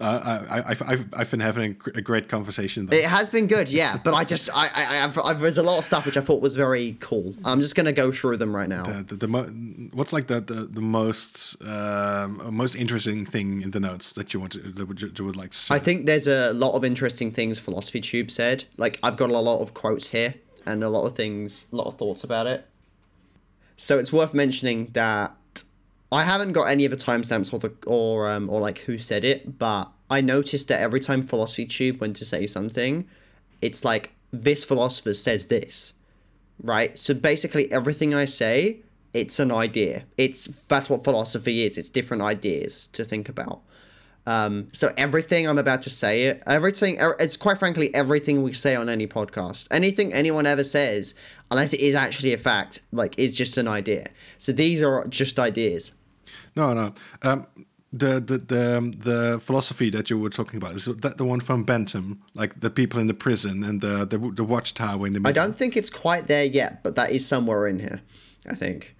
uh, 0.00 0.44
I, 0.50 0.60
I, 0.60 0.70
I've, 0.70 1.08
I've 1.14 1.30
been 1.30 1.40
having 1.40 1.76
a 1.94 2.00
great 2.00 2.28
conversation. 2.28 2.86
Though. 2.86 2.96
It 2.96 3.04
has 3.04 3.28
been 3.28 3.46
good, 3.46 3.70
yeah. 3.70 3.98
But 4.04 4.14
I 4.14 4.24
just, 4.24 4.48
I, 4.54 4.68
I, 4.74 5.04
I've, 5.04 5.18
I've, 5.18 5.40
there's 5.40 5.58
a 5.58 5.62
lot 5.62 5.78
of 5.78 5.84
stuff 5.84 6.06
which 6.06 6.16
I 6.16 6.22
thought 6.22 6.40
was 6.40 6.56
very 6.56 6.96
cool. 7.00 7.34
I'm 7.44 7.60
just 7.60 7.74
gonna 7.74 7.92
go 7.92 8.10
through 8.10 8.38
them 8.38 8.56
right 8.56 8.68
now. 8.68 8.84
the, 8.84 9.02
the, 9.02 9.16
the 9.16 9.28
mo- 9.28 9.90
what's 9.92 10.12
like 10.12 10.26
the 10.28 10.40
the, 10.40 10.64
the 10.64 10.80
most 10.80 11.62
um, 11.62 12.42
most 12.54 12.74
interesting 12.74 13.26
thing 13.26 13.60
in 13.60 13.72
the 13.72 13.80
notes 13.80 14.14
that 14.14 14.32
you 14.32 14.40
want 14.40 14.52
to 14.52 14.60
that 14.60 14.86
would, 14.86 15.02
you 15.02 15.24
would 15.24 15.36
like 15.36 15.50
to? 15.50 15.74
I 15.74 15.78
think 15.78 16.06
there's 16.06 16.26
a 16.26 16.52
lot 16.54 16.72
of 16.72 16.84
interesting 16.84 17.30
things 17.30 17.58
Philosophy 17.58 18.00
Tube 18.00 18.30
said. 18.30 18.64
Like 18.78 18.98
I've 19.02 19.16
got 19.18 19.30
a 19.30 19.38
lot 19.38 19.60
of 19.60 19.74
quotes 19.74 20.10
here 20.10 20.34
and 20.64 20.82
a 20.82 20.88
lot 20.88 21.04
of 21.04 21.14
things, 21.14 21.66
a 21.72 21.76
lot 21.76 21.86
of 21.86 21.98
thoughts 21.98 22.24
about 22.24 22.46
it. 22.46 22.66
So 23.76 23.98
it's 23.98 24.12
worth 24.12 24.34
mentioning 24.34 24.88
that 24.92 25.34
I 26.12 26.24
haven't 26.24 26.52
got 26.52 26.64
any 26.64 26.84
of 26.84 26.90
the 26.90 26.96
timestamps 26.96 27.52
or 27.52 27.58
the 27.60 27.72
or 27.86 28.28
um 28.28 28.50
or 28.50 28.60
like 28.60 28.78
who 28.80 28.98
said 28.98 29.24
it, 29.24 29.58
but 29.58 29.90
I 30.08 30.20
noticed 30.20 30.68
that 30.68 30.80
every 30.80 31.00
time 31.00 31.26
Philosophy 31.26 31.66
Tube 31.66 32.00
went 32.00 32.16
to 32.16 32.24
say 32.24 32.46
something, 32.46 33.06
it's 33.62 33.84
like 33.84 34.12
this 34.32 34.64
philosopher 34.64 35.14
says 35.14 35.46
this, 35.46 35.94
right? 36.62 36.98
So 36.98 37.14
basically 37.14 37.70
everything 37.70 38.12
I 38.14 38.24
say, 38.24 38.80
it's 39.14 39.38
an 39.38 39.52
idea. 39.52 40.04
It's 40.16 40.46
that's 40.66 40.90
what 40.90 41.04
philosophy 41.04 41.64
is. 41.64 41.78
It's 41.78 41.90
different 41.90 42.22
ideas 42.22 42.88
to 42.92 43.04
think 43.04 43.28
about. 43.28 43.62
Um, 44.26 44.68
so 44.72 44.92
everything 44.96 45.48
I'm 45.48 45.58
about 45.58 45.82
to 45.82 45.90
say, 45.90 46.24
it 46.24 46.42
everything, 46.46 47.00
er, 47.00 47.16
it's 47.18 47.36
quite 47.36 47.58
frankly 47.58 47.92
everything 47.94 48.42
we 48.42 48.52
say 48.52 48.74
on 48.74 48.88
any 48.88 49.06
podcast, 49.06 49.66
anything 49.70 50.12
anyone 50.12 50.46
ever 50.46 50.62
says, 50.62 51.14
unless 51.50 51.72
it 51.72 51.80
is 51.80 51.94
actually 51.94 52.32
a 52.32 52.38
fact, 52.38 52.80
like 52.92 53.18
is 53.18 53.36
just 53.36 53.56
an 53.56 53.66
idea. 53.66 54.06
So 54.38 54.52
these 54.52 54.82
are 54.82 55.06
just 55.06 55.38
ideas. 55.38 55.92
No, 56.56 56.74
no. 56.74 56.94
Um, 57.22 57.46
the 57.92 58.20
the 58.20 58.38
the 58.38 58.78
um, 58.78 58.92
the 58.92 59.40
philosophy 59.42 59.90
that 59.90 60.10
you 60.10 60.18
were 60.18 60.30
talking 60.30 60.56
about 60.56 60.76
is 60.76 60.84
that 60.84 61.18
the 61.18 61.24
one 61.24 61.40
from 61.40 61.64
Bentham, 61.64 62.22
like 62.34 62.60
the 62.60 62.70
people 62.70 63.00
in 63.00 63.08
the 63.08 63.14
prison 63.14 63.64
and 63.64 63.80
the 63.80 64.04
the, 64.04 64.18
the 64.18 64.44
watchtower 64.44 65.06
in 65.06 65.12
the 65.12 65.20
middle. 65.20 65.28
I 65.28 65.46
don't 65.46 65.56
think 65.56 65.76
it's 65.76 65.90
quite 65.90 66.28
there 66.28 66.44
yet, 66.44 66.82
but 66.82 66.94
that 66.94 67.10
is 67.10 67.26
somewhere 67.26 67.66
in 67.66 67.80
here, 67.80 68.00
I 68.48 68.54
think. 68.54 68.94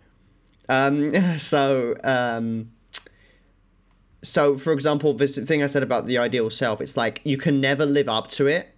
Um, 0.69 1.39
so, 1.39 1.95
um, 2.03 2.73
so 4.23 4.59
for 4.59 4.73
example, 4.73 5.15
this 5.15 5.39
thing 5.39 5.63
I 5.63 5.67
said 5.67 5.85
about 5.85 6.07
the 6.07 6.19
ideal 6.19 6.51
self, 6.51 6.81
it's 6.81 6.97
like 6.97 7.21
you 7.25 7.37
can 7.37 7.61
never 7.61 7.87
live 7.87 8.09
up 8.09 8.29
to 8.31 8.49
it, 8.49 8.75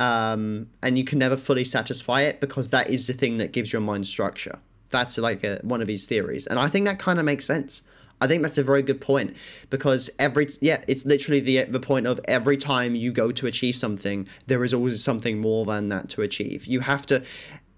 um, 0.00 0.70
and 0.82 0.98
you 0.98 1.04
can 1.04 1.20
never 1.20 1.36
fully 1.36 1.64
satisfy 1.64 2.22
it 2.22 2.40
because 2.40 2.70
that 2.70 2.90
is 2.90 3.06
the 3.06 3.12
thing 3.12 3.38
that 3.38 3.52
gives 3.52 3.72
your 3.72 3.82
mind 3.82 4.08
structure. 4.08 4.58
That's 4.90 5.16
like 5.18 5.44
a, 5.44 5.60
one 5.62 5.80
of 5.80 5.86
these 5.86 6.06
theories, 6.06 6.46
and 6.46 6.58
I 6.58 6.68
think 6.68 6.86
that 6.86 6.98
kind 6.98 7.18
of 7.18 7.24
makes 7.24 7.44
sense. 7.44 7.82
I 8.20 8.26
think 8.26 8.42
that's 8.42 8.58
a 8.58 8.62
very 8.62 8.82
good 8.82 9.00
point 9.00 9.34
because 9.70 10.10
every 10.18 10.48
yeah, 10.60 10.84
it's 10.86 11.06
literally 11.06 11.40
the 11.40 11.64
the 11.64 11.80
point 11.80 12.06
of 12.06 12.20
every 12.26 12.56
time 12.56 12.94
you 12.94 13.12
go 13.12 13.32
to 13.32 13.46
achieve 13.46 13.76
something, 13.76 14.28
there 14.46 14.62
is 14.62 14.74
always 14.74 15.02
something 15.02 15.40
more 15.40 15.64
than 15.64 15.88
that 15.88 16.08
to 16.10 16.22
achieve. 16.22 16.66
You 16.66 16.80
have 16.80 17.06
to, 17.06 17.24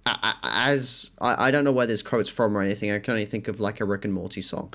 as 0.04 1.12
I, 1.20 1.48
I 1.48 1.50
don't 1.50 1.64
know 1.64 1.72
where 1.72 1.86
this 1.86 2.02
quote's 2.02 2.28
from 2.28 2.56
or 2.56 2.62
anything. 2.62 2.90
I 2.90 2.98
can 2.98 3.12
only 3.12 3.26
think 3.26 3.46
of 3.46 3.60
like 3.60 3.80
a 3.80 3.84
Rick 3.84 4.04
and 4.04 4.12
Morty 4.12 4.40
song 4.40 4.72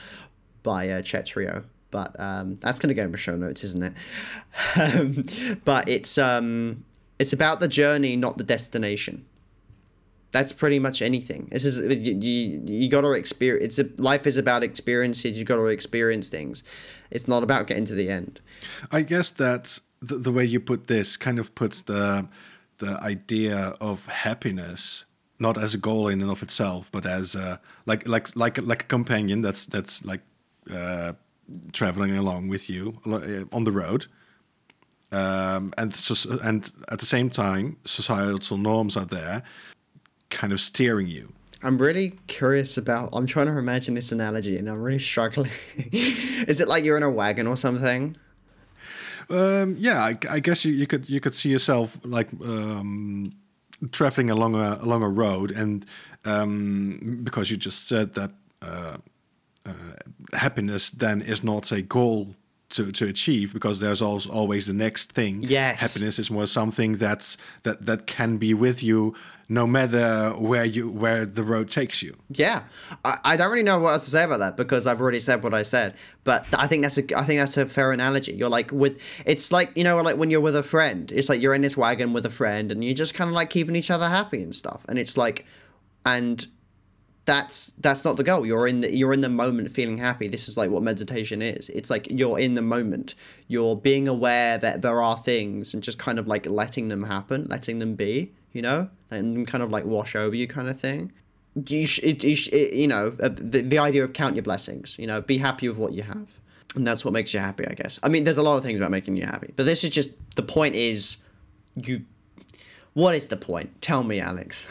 by 0.63 0.89
uh, 0.89 1.01
Chet 1.01 1.25
Trio, 1.25 1.65
but 1.91 2.17
um, 2.19 2.57
that's 2.61 2.79
gonna 2.79 2.93
go 2.93 3.03
in 3.03 3.11
the 3.11 3.17
show 3.17 3.35
notes, 3.35 3.63
isn't 3.65 3.83
it? 3.83 3.93
um, 4.95 5.59
but 5.65 5.89
it's 5.89 6.17
um, 6.17 6.85
it's 7.19 7.33
about 7.33 7.59
the 7.59 7.67
journey, 7.67 8.15
not 8.15 8.37
the 8.37 8.45
destination 8.45 9.25
that's 10.31 10.53
pretty 10.53 10.79
much 10.79 11.01
anything. 11.01 11.47
This 11.51 11.65
is 11.65 11.77
you, 11.77 12.13
you, 12.13 12.61
you 12.65 12.89
got 12.89 13.01
to 13.01 13.11
experience. 13.11 13.79
It's 13.79 13.99
a, 13.99 14.01
life 14.01 14.27
is 14.27 14.37
about 14.37 14.63
experiences. 14.63 15.37
You 15.37 15.45
got 15.45 15.57
to 15.57 15.67
experience 15.67 16.29
things. 16.29 16.63
It's 17.09 17.27
not 17.27 17.43
about 17.43 17.67
getting 17.67 17.85
to 17.85 17.95
the 17.95 18.09
end. 18.09 18.41
I 18.91 19.01
guess 19.01 19.29
that 19.31 19.79
the, 20.01 20.17
the 20.17 20.31
way 20.31 20.45
you 20.45 20.59
put 20.59 20.87
this 20.87 21.17
kind 21.17 21.39
of 21.39 21.55
puts 21.55 21.81
the 21.81 22.27
the 22.79 23.01
idea 23.01 23.73
of 23.81 24.05
happiness 24.05 25.05
not 25.39 25.57
as 25.57 25.73
a 25.73 25.77
goal 25.77 26.07
in 26.07 26.21
and 26.21 26.31
of 26.31 26.41
itself, 26.41 26.91
but 26.91 27.05
as 27.05 27.35
a, 27.35 27.59
like 27.85 28.07
like 28.07 28.35
like 28.35 28.57
like 28.57 28.83
a 28.83 28.85
companion 28.85 29.41
that's 29.41 29.65
that's 29.65 30.03
like 30.03 30.21
uh, 30.73 31.13
traveling 31.73 32.17
along 32.17 32.47
with 32.47 32.69
you 32.69 32.99
uh, 33.05 33.45
on 33.55 33.63
the 33.63 33.71
road. 33.71 34.07
Um, 35.11 35.73
and 35.77 35.93
so, 35.93 36.37
and 36.43 36.69
at 36.89 36.99
the 36.99 37.05
same 37.05 37.29
time, 37.29 37.77
societal 37.85 38.57
norms 38.57 38.97
are 38.97 39.05
there, 39.05 39.43
kind 40.29 40.53
of 40.53 40.59
steering 40.59 41.07
you. 41.07 41.33
I'm 41.63 41.77
really 41.77 42.19
curious 42.27 42.77
about. 42.77 43.09
I'm 43.13 43.25
trying 43.25 43.47
to 43.47 43.57
imagine 43.57 43.95
this 43.95 44.11
analogy, 44.11 44.57
and 44.57 44.69
I'm 44.69 44.81
really 44.81 44.99
struggling. 44.99 45.51
is 45.91 46.61
it 46.61 46.67
like 46.67 46.83
you're 46.83 46.97
in 46.97 47.03
a 47.03 47.09
wagon 47.09 47.47
or 47.47 47.57
something? 47.57 48.15
Um, 49.29 49.75
yeah, 49.77 50.01
I, 50.03 50.17
I 50.29 50.39
guess 50.39 50.63
you, 50.63 50.71
you 50.73 50.87
could 50.87 51.09
you 51.09 51.19
could 51.19 51.33
see 51.33 51.49
yourself 51.49 51.99
like 52.03 52.29
um, 52.45 53.31
traveling 53.91 54.29
along 54.29 54.55
a 54.55 54.77
along 54.81 55.01
a 55.01 55.09
road, 55.09 55.51
and 55.51 55.85
um, 56.25 57.21
because 57.23 57.49
you 57.49 57.57
just 57.57 57.87
said 57.87 58.13
that 58.13 58.31
uh, 58.61 58.97
uh, 59.65 59.71
happiness 60.33 60.89
then 60.91 61.21
is 61.21 61.43
not 61.43 61.71
a 61.71 61.81
goal 61.81 62.35
to, 62.69 62.91
to 62.91 63.07
achieve 63.07 63.53
because 63.53 63.79
there's 63.79 64.01
also 64.01 64.29
always 64.29 64.67
the 64.67 64.73
next 64.73 65.13
thing. 65.13 65.43
Yes. 65.43 65.81
Happiness 65.81 66.19
is 66.19 66.29
more 66.29 66.47
something 66.47 66.95
that's 66.95 67.37
that 67.63 67.85
that 67.85 68.07
can 68.07 68.37
be 68.37 68.53
with 68.53 68.83
you 68.83 69.15
no 69.49 69.65
matter 69.65 70.31
where 70.37 70.65
you 70.65 70.89
where 70.89 71.25
the 71.25 71.43
road 71.43 71.69
takes 71.69 72.03
you. 72.03 72.15
Yeah, 72.29 72.63
I, 73.05 73.19
I 73.23 73.37
don't 73.37 73.49
really 73.49 73.63
know 73.63 73.79
what 73.79 73.91
else 73.93 74.05
to 74.05 74.11
say 74.11 74.23
about 74.23 74.39
that 74.39 74.57
because 74.57 74.85
I've 74.85 74.99
already 74.99 75.21
said 75.21 75.41
what 75.41 75.53
I 75.53 75.63
said. 75.63 75.95
But 76.25 76.45
I 76.57 76.67
think 76.67 76.83
that's 76.83 76.97
a 76.97 77.17
I 77.17 77.23
think 77.23 77.39
that's 77.39 77.55
a 77.55 77.65
fair 77.65 77.91
analogy. 77.91 78.33
You're 78.33 78.49
like 78.49 78.71
with 78.71 79.01
it's 79.25 79.51
like 79.51 79.71
you 79.75 79.83
know 79.83 80.01
like 80.01 80.17
when 80.17 80.29
you're 80.29 80.41
with 80.41 80.55
a 80.55 80.63
friend. 80.63 81.11
It's 81.11 81.29
like 81.29 81.41
you're 81.41 81.53
in 81.53 81.61
this 81.61 81.77
wagon 81.77 82.11
with 82.11 82.25
a 82.25 82.29
friend 82.29 82.71
and 82.71 82.83
you're 82.83 82.93
just 82.93 83.13
kind 83.13 83.29
of 83.29 83.33
like 83.33 83.49
keeping 83.49 83.75
each 83.75 83.89
other 83.89 84.09
happy 84.09 84.43
and 84.43 84.53
stuff. 84.53 84.83
And 84.89 84.99
it's 84.99 85.15
like, 85.15 85.45
and 86.05 86.45
that's 87.27 87.67
that's 87.81 88.03
not 88.03 88.17
the 88.17 88.23
goal. 88.23 88.43
You're 88.43 88.67
in 88.67 88.81
the 88.81 88.91
you're 88.91 89.13
in 89.13 89.21
the 89.21 89.29
moment 89.29 89.69
feeling 89.69 89.99
happy. 89.99 90.27
This 90.27 90.49
is 90.49 90.57
like 90.57 90.71
what 90.71 90.81
meditation 90.81 91.43
is. 91.43 91.69
It's 91.69 91.91
like 91.91 92.07
you're 92.09 92.39
in 92.39 92.55
the 92.55 92.63
moment. 92.63 93.13
You're 93.47 93.75
being 93.75 94.07
aware 94.07 94.57
that 94.57 94.81
there 94.81 95.01
are 95.01 95.17
things 95.17 95.75
and 95.75 95.83
just 95.83 95.99
kind 95.99 96.17
of 96.17 96.27
like 96.27 96.47
letting 96.47 96.87
them 96.87 97.03
happen, 97.03 97.45
letting 97.47 97.77
them 97.77 97.93
be 97.93 98.31
you 98.57 98.63
know, 98.63 98.89
and 99.11 99.45
kind 99.47 99.63
of 99.63 99.69
like 99.69 99.85
wash 99.85 100.15
over 100.15 100.35
you, 100.35 100.47
kind 100.47 100.67
of 100.67 100.79
thing. 100.79 101.11
You, 101.67 101.85
sh- 101.85 101.99
it, 102.01 102.23
you, 102.23 102.35
sh- 102.35 102.49
it, 102.51 102.73
you 102.73 102.87
know, 102.87 103.15
uh, 103.21 103.29
the, 103.29 103.61
the 103.61 103.77
idea 103.77 104.03
of 104.03 104.13
count 104.13 104.35
your 104.35 104.41
blessings. 104.41 104.97
You 104.97 105.05
know, 105.05 105.21
be 105.21 105.37
happy 105.37 105.69
with 105.69 105.77
what 105.77 105.93
you 105.93 106.01
have, 106.01 106.39
and 106.75 106.85
that's 106.85 107.05
what 107.05 107.13
makes 107.13 107.35
you 107.35 107.39
happy, 107.39 107.67
I 107.67 107.75
guess. 107.75 107.99
I 108.01 108.09
mean, 108.09 108.23
there's 108.23 108.39
a 108.39 108.41
lot 108.41 108.55
of 108.55 108.63
things 108.63 108.79
about 108.79 108.89
making 108.89 109.15
you 109.15 109.25
happy, 109.25 109.53
but 109.55 109.67
this 109.67 109.83
is 109.83 109.91
just 109.91 110.09
the 110.35 110.41
point. 110.41 110.73
Is 110.73 111.17
you, 111.75 112.03
what 112.93 113.13
is 113.13 113.27
the 113.27 113.37
point? 113.37 113.79
Tell 113.79 114.03
me, 114.03 114.19
Alex. 114.19 114.67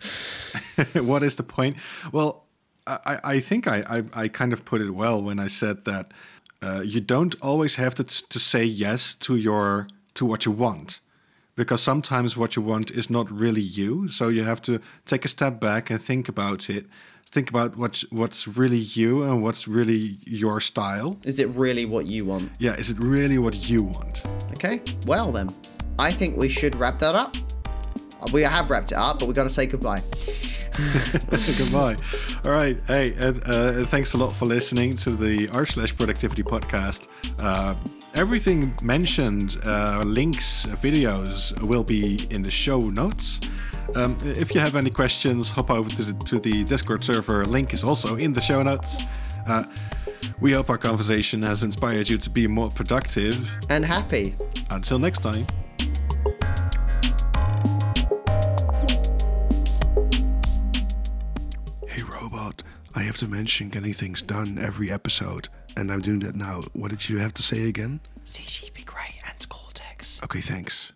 what 0.94 1.22
is 1.22 1.34
the 1.36 1.42
point? 1.42 1.76
Well, 2.12 2.44
I, 2.86 3.18
I 3.24 3.40
think 3.40 3.66
I, 3.66 3.82
I, 3.88 4.22
I 4.22 4.28
kind 4.28 4.52
of 4.52 4.64
put 4.64 4.80
it 4.80 4.90
well 4.90 5.22
when 5.22 5.38
I 5.38 5.48
said 5.48 5.84
that 5.84 6.12
uh, 6.62 6.82
you 6.84 7.00
don't 7.00 7.34
always 7.40 7.76
have 7.76 7.94
to, 7.96 8.04
to 8.04 8.38
say 8.38 8.64
yes 8.64 9.14
to 9.14 9.36
your 9.36 9.88
to 10.14 10.24
what 10.24 10.44
you 10.44 10.50
want 10.50 11.00
because 11.58 11.82
sometimes 11.82 12.36
what 12.36 12.56
you 12.56 12.62
want 12.62 12.90
is 12.92 13.10
not 13.10 13.30
really 13.30 13.60
you. 13.60 14.08
So 14.08 14.28
you 14.28 14.44
have 14.44 14.62
to 14.62 14.80
take 15.06 15.24
a 15.24 15.28
step 15.28 15.60
back 15.60 15.90
and 15.90 16.00
think 16.00 16.28
about 16.28 16.70
it. 16.70 16.86
Think 17.26 17.50
about 17.50 17.76
what's 17.76 18.02
what's 18.10 18.48
really 18.48 18.78
you 18.78 19.22
and 19.22 19.42
what's 19.42 19.68
really 19.68 20.18
your 20.24 20.60
style. 20.60 21.18
Is 21.24 21.38
it 21.38 21.48
really 21.50 21.84
what 21.84 22.06
you 22.06 22.24
want? 22.24 22.52
Yeah, 22.58 22.74
is 22.74 22.90
it 22.90 22.98
really 22.98 23.38
what 23.38 23.68
you 23.68 23.82
want? 23.82 24.22
Okay, 24.52 24.80
well 25.06 25.30
then, 25.30 25.48
I 25.98 26.10
think 26.10 26.36
we 26.36 26.48
should 26.48 26.74
wrap 26.76 26.98
that 27.00 27.14
up. 27.14 27.36
We 28.32 28.42
have 28.42 28.70
wrapped 28.70 28.92
it 28.92 28.98
up, 28.98 29.18
but 29.18 29.26
we've 29.26 29.36
got 29.36 29.44
to 29.44 29.50
say 29.50 29.66
goodbye. 29.66 30.02
Goodbye. 31.58 31.96
All 32.44 32.52
right. 32.52 32.76
Hey, 32.86 33.12
uh, 33.18 33.32
thanks 33.86 34.14
a 34.14 34.16
lot 34.16 34.32
for 34.32 34.46
listening 34.46 34.94
to 34.96 35.10
the 35.10 35.48
r 35.48 35.66
slash 35.66 35.96
productivity 35.96 36.44
podcast. 36.44 37.08
Uh, 37.40 37.74
everything 38.14 38.72
mentioned, 38.80 39.56
uh, 39.64 40.04
links, 40.06 40.66
videos, 40.66 41.60
will 41.62 41.82
be 41.82 42.20
in 42.30 42.42
the 42.42 42.50
show 42.50 42.78
notes. 42.78 43.40
Um, 43.96 44.16
if 44.22 44.54
you 44.54 44.60
have 44.60 44.76
any 44.76 44.90
questions, 44.90 45.50
hop 45.50 45.70
over 45.70 45.90
to 45.90 46.02
the, 46.04 46.24
to 46.24 46.38
the 46.38 46.64
Discord 46.64 47.02
server. 47.02 47.44
Link 47.44 47.74
is 47.74 47.82
also 47.82 48.16
in 48.16 48.32
the 48.32 48.40
show 48.40 48.62
notes. 48.62 49.02
Uh, 49.48 49.64
we 50.40 50.52
hope 50.52 50.70
our 50.70 50.78
conversation 50.78 51.42
has 51.42 51.62
inspired 51.62 52.08
you 52.08 52.18
to 52.18 52.30
be 52.30 52.46
more 52.46 52.70
productive 52.70 53.50
and 53.68 53.84
happy. 53.84 54.36
Until 54.70 54.98
next 54.98 55.20
time. 55.20 55.44
I 62.94 63.02
have 63.02 63.16
to 63.18 63.28
mention 63.28 63.68
getting 63.68 63.92
things 63.92 64.22
done 64.22 64.58
every 64.58 64.90
episode, 64.90 65.48
and 65.76 65.92
I'm 65.92 66.00
doing 66.00 66.20
that 66.20 66.34
now. 66.34 66.62
What 66.72 66.90
did 66.90 67.08
you 67.08 67.18
have 67.18 67.34
to 67.34 67.42
say 67.42 67.68
again? 67.68 68.00
CGP 68.24 68.84
Grey 68.84 69.16
and 69.26 69.48
Cortex. 69.48 70.20
Okay, 70.24 70.40
thanks. 70.40 70.92